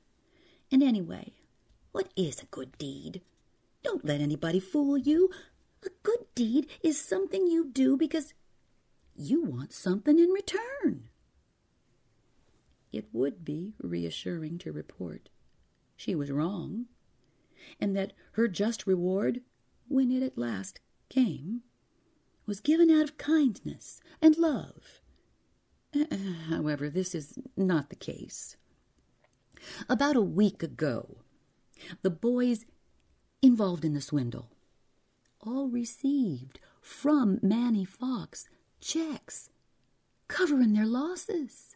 [0.72, 1.34] And anyway,
[1.92, 3.22] what is a good deed?
[3.84, 5.30] Don't let anybody fool you.
[5.86, 8.34] A good deed is something you do because
[9.16, 11.10] you want something in return.
[12.96, 15.28] It would be reassuring to report
[15.98, 16.86] she was wrong,
[17.78, 19.42] and that her just reward,
[19.90, 20.80] when it at last
[21.10, 21.64] came,
[22.46, 25.02] was given out of kindness and love.
[26.48, 28.56] However, this is not the case.
[29.90, 31.18] About a week ago,
[32.02, 32.66] the boys
[33.42, 34.52] involved in the swindle
[35.42, 38.48] all received from Manny Fox
[38.80, 39.50] checks
[40.30, 41.76] covering their losses.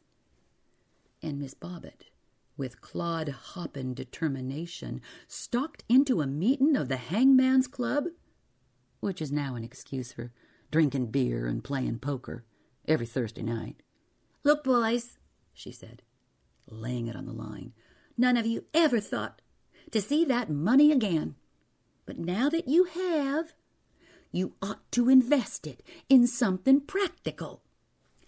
[1.21, 2.03] And Miss Bobbit,
[2.55, 8.05] with clod hoppin' determination, stalked into a meeting of the Hangman's Club,
[8.99, 10.31] which is now an excuse for
[10.71, 12.45] drinking beer and playing poker
[12.87, 13.81] every Thursday night.
[14.43, 15.17] Look, boys,
[15.53, 16.03] she said,
[16.67, 17.73] laying it on the line,
[18.17, 19.41] none of you ever thought
[19.91, 21.35] to see that money again.
[22.05, 23.53] But now that you have,
[24.31, 27.63] you ought to invest it in something practical,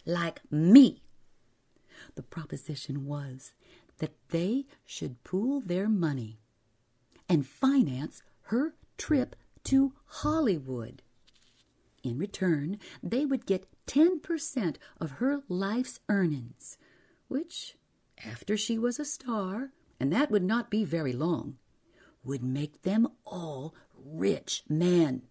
[0.06, 1.04] like me.
[2.16, 3.53] The proposition was
[3.99, 6.39] that they should pool their money
[7.30, 9.36] and finance her trip
[9.66, 11.01] to Hollywood.
[12.03, 16.78] In return, they would get 10% of her life's earnings,
[17.28, 17.78] which,
[18.24, 21.57] after she was a star, and that would not be very long,
[22.24, 25.24] would make them all rich men.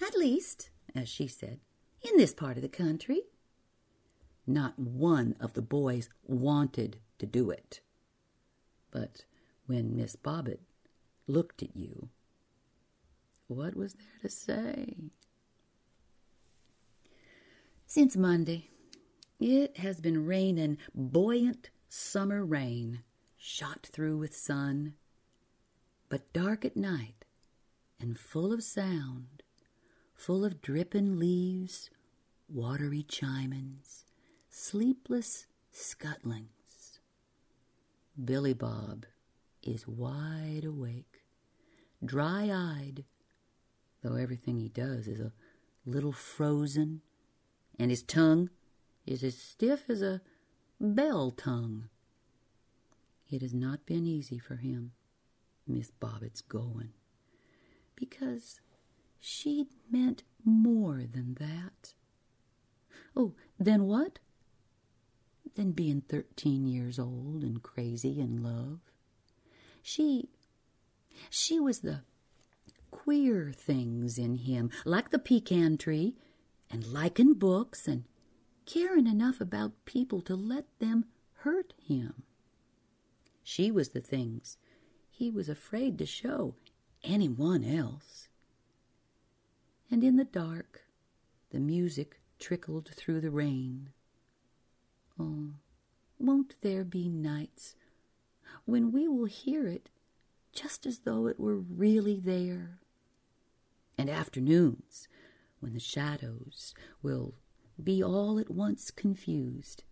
[0.00, 1.60] At least, as she said,
[2.02, 3.22] in this part of the country.
[4.46, 7.80] Not one of the boys wanted to do it.
[8.90, 9.24] But
[9.66, 10.60] when Miss Bobbit
[11.26, 12.08] looked at you,
[13.46, 14.96] what was there to say?
[17.86, 18.70] Since Monday,
[19.40, 23.02] it has been raining buoyant summer rain,
[23.36, 24.94] shot through with sun,
[26.08, 27.24] but dark at night
[28.00, 29.42] and full of sound
[30.14, 31.90] full of dripping leaves,
[32.48, 34.03] watery chimins,
[34.56, 37.00] sleepless scuttlings.
[38.22, 39.04] Billy Bob
[39.64, 41.24] is wide awake,
[42.04, 43.04] dry eyed,
[44.02, 45.32] though everything he does is a
[45.84, 47.00] little frozen,
[47.80, 48.48] and his tongue
[49.04, 50.20] is as stiff as a
[50.80, 51.88] bell tongue.
[53.28, 54.92] It has not been easy for him,
[55.66, 56.92] Miss Bobbit's going,
[57.96, 58.60] because
[59.26, 61.94] She'd meant more than that.
[63.16, 64.18] Oh, then what?
[65.54, 68.80] Than being thirteen years old and crazy in love.
[69.82, 70.28] She.
[71.30, 72.02] she was the
[72.90, 76.16] queer things in him, like the pecan tree,
[76.70, 78.04] and liking books, and
[78.66, 81.04] caring enough about people to let them
[81.38, 82.24] hurt him.
[83.42, 84.56] She was the things
[85.10, 86.56] he was afraid to show
[87.04, 88.28] anyone else
[89.90, 90.82] and in the dark
[91.50, 93.90] the music trickled through the rain.
[95.18, 95.50] Oh,
[96.18, 97.76] won't there be nights
[98.64, 99.90] when we will hear it
[100.52, 102.80] just as though it were really there?
[103.96, 105.08] And afternoons
[105.60, 107.34] when the shadows will
[107.82, 109.84] be all at once confused.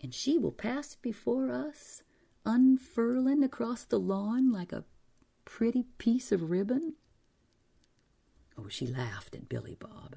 [0.00, 2.02] And she will pass before us,
[2.44, 4.84] unfurling across the lawn like a
[5.44, 6.94] pretty piece of ribbon.
[8.58, 10.16] Oh, she laughed at Billy Bob.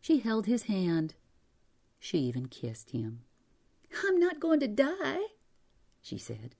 [0.00, 1.14] She held his hand.
[1.98, 3.20] She even kissed him.
[4.04, 5.20] I'm not going to die,
[6.00, 6.54] she said.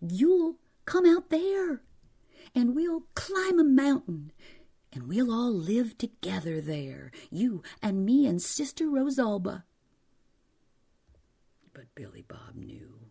[0.00, 1.82] You'll come out there,
[2.54, 4.32] and we'll climb a mountain,
[4.92, 9.64] and we'll all live together there, you and me and Sister Rosalba.
[11.72, 13.10] But Billy Bob knew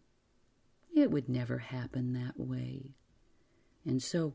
[0.93, 2.95] it would never happen that way.
[3.85, 4.33] And so,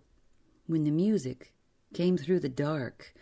[0.67, 1.53] when the music
[1.93, 3.13] came through the dark,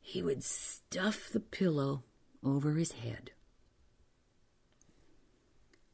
[0.00, 2.04] he would stuff the pillow
[2.44, 3.32] over his head.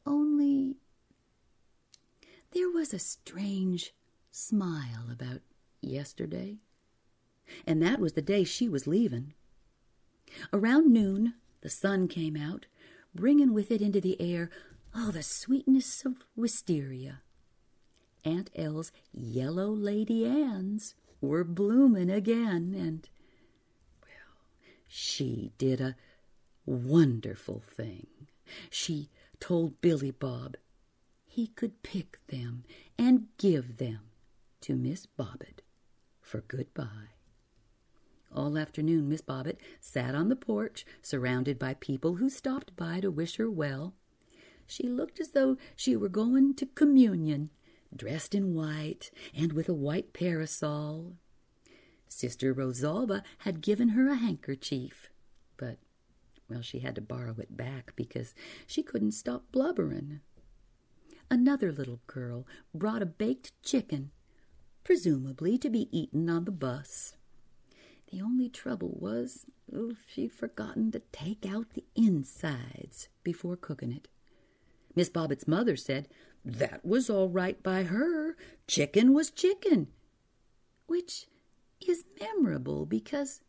[0.07, 0.77] Only
[2.53, 3.93] there was a strange
[4.31, 5.43] smile about
[5.81, 6.59] yesterday,
[7.67, 9.35] and that was the day she was leaving.
[10.53, 12.67] Around noon, the sun came out,
[13.15, 14.51] bringing with it into the air
[14.95, 17.21] all the sweetness of wisteria.
[18.25, 23.09] Aunt El's yellow Lady Anne's were blooming again, and,
[24.03, 24.49] well,
[24.87, 25.97] she did a
[26.69, 28.07] wonderful thing.
[28.71, 30.57] She told Billy Bob
[31.27, 32.65] he could pick them
[32.99, 34.01] and give them
[34.63, 35.63] to Miss Bobbit
[36.21, 37.15] for goodbye.
[38.35, 43.11] All afternoon, Miss Bobbit sat on the porch, surrounded by people who stopped by to
[43.11, 43.95] wish her well.
[44.67, 47.51] She looked as though she were going to communion,
[47.95, 51.15] dressed in white and with a white parasol.
[52.09, 55.09] Sister Rosalba had given her a handkerchief,
[55.57, 55.79] but
[56.49, 58.35] well, she had to borrow it back because
[58.67, 60.21] she couldn't stop blubbering.
[61.31, 64.11] Another little girl brought a baked chicken,
[64.83, 67.15] presumably to be eaten on the bus.
[68.11, 69.45] The only trouble was
[69.75, 74.09] oh, she'd forgotten to take out the insides before cooking it.
[74.95, 76.09] Miss Bobbit's mother said
[76.45, 78.37] that was all right by her.
[78.67, 79.89] Chicken was chicken,
[80.87, 81.27] which
[81.87, 83.43] is memorable because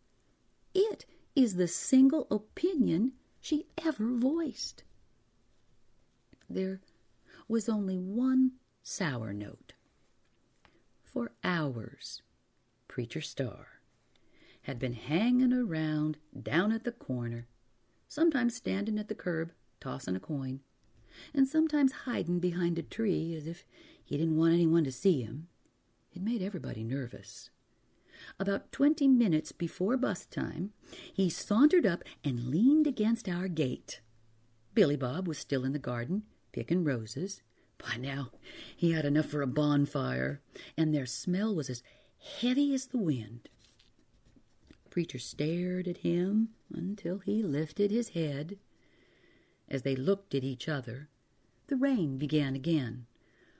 [0.73, 1.05] it
[1.39, 4.83] is the single opinion she ever voiced.
[6.49, 6.81] There
[7.47, 8.51] was only one
[8.83, 9.71] sour note.
[11.01, 12.21] For hours,
[12.89, 13.79] Preacher Starr
[14.63, 17.47] had been hanging around down at the corner,
[18.09, 20.59] sometimes standing at the curb, tossing a coin,
[21.33, 23.63] and sometimes hiding behind a tree as if
[24.03, 25.47] he didn't want anyone to see him.
[26.13, 27.49] It made everybody nervous.
[28.39, 30.71] About twenty minutes before bus time,
[31.13, 34.01] he sauntered up and leaned against our gate.
[34.73, 37.41] Billy Bob was still in the garden, picking roses.
[37.77, 38.31] By now,
[38.75, 40.41] he had enough for a bonfire,
[40.77, 41.83] and their smell was as
[42.41, 43.49] heavy as the wind.
[44.83, 48.57] The Preacher stared at him until he lifted his head.
[49.69, 51.09] As they looked at each other,
[51.67, 53.05] the rain began again,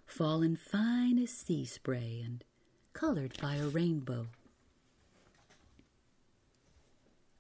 [0.06, 2.44] falling fine as sea spray and
[2.94, 4.28] colored by a rainbow.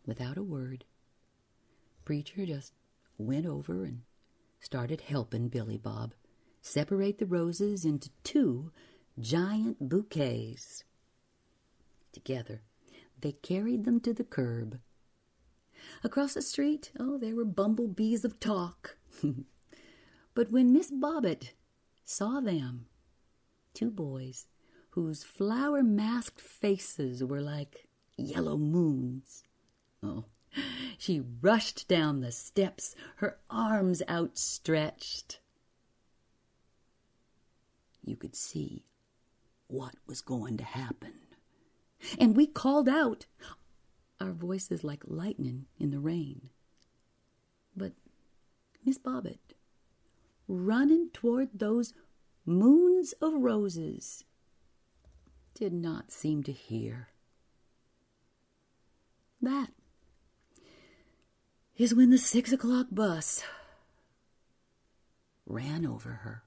[0.09, 0.85] Without a word,
[2.03, 2.73] Preacher just
[3.19, 4.01] went over and
[4.59, 6.15] started helping Billy Bob
[6.63, 8.71] separate the roses into two
[9.19, 10.83] giant bouquets.
[12.11, 12.63] Together,
[13.21, 14.79] they carried them to the curb.
[16.03, 18.97] Across the street, oh, there were bumblebees of talk.
[20.33, 21.51] but when Miss Bobbit
[22.03, 22.87] saw them,
[23.75, 24.47] two boys
[24.89, 27.87] whose flower masked faces were like
[28.17, 29.43] yellow moons,
[30.01, 30.25] Oh,
[30.97, 35.39] she rushed down the steps, her arms outstretched.
[38.03, 38.85] You could see
[39.67, 41.13] what was going to happen.
[42.19, 43.25] And we called out,
[44.19, 46.49] our voices like lightning in the rain.
[47.75, 47.93] But
[48.83, 49.39] Miss Bobbit,
[50.47, 51.93] running toward those
[52.45, 54.23] moons of roses,
[55.53, 57.09] did not seem to hear.
[59.41, 59.71] That
[61.79, 63.41] is when the six o'clock bus
[65.47, 66.43] ran over her.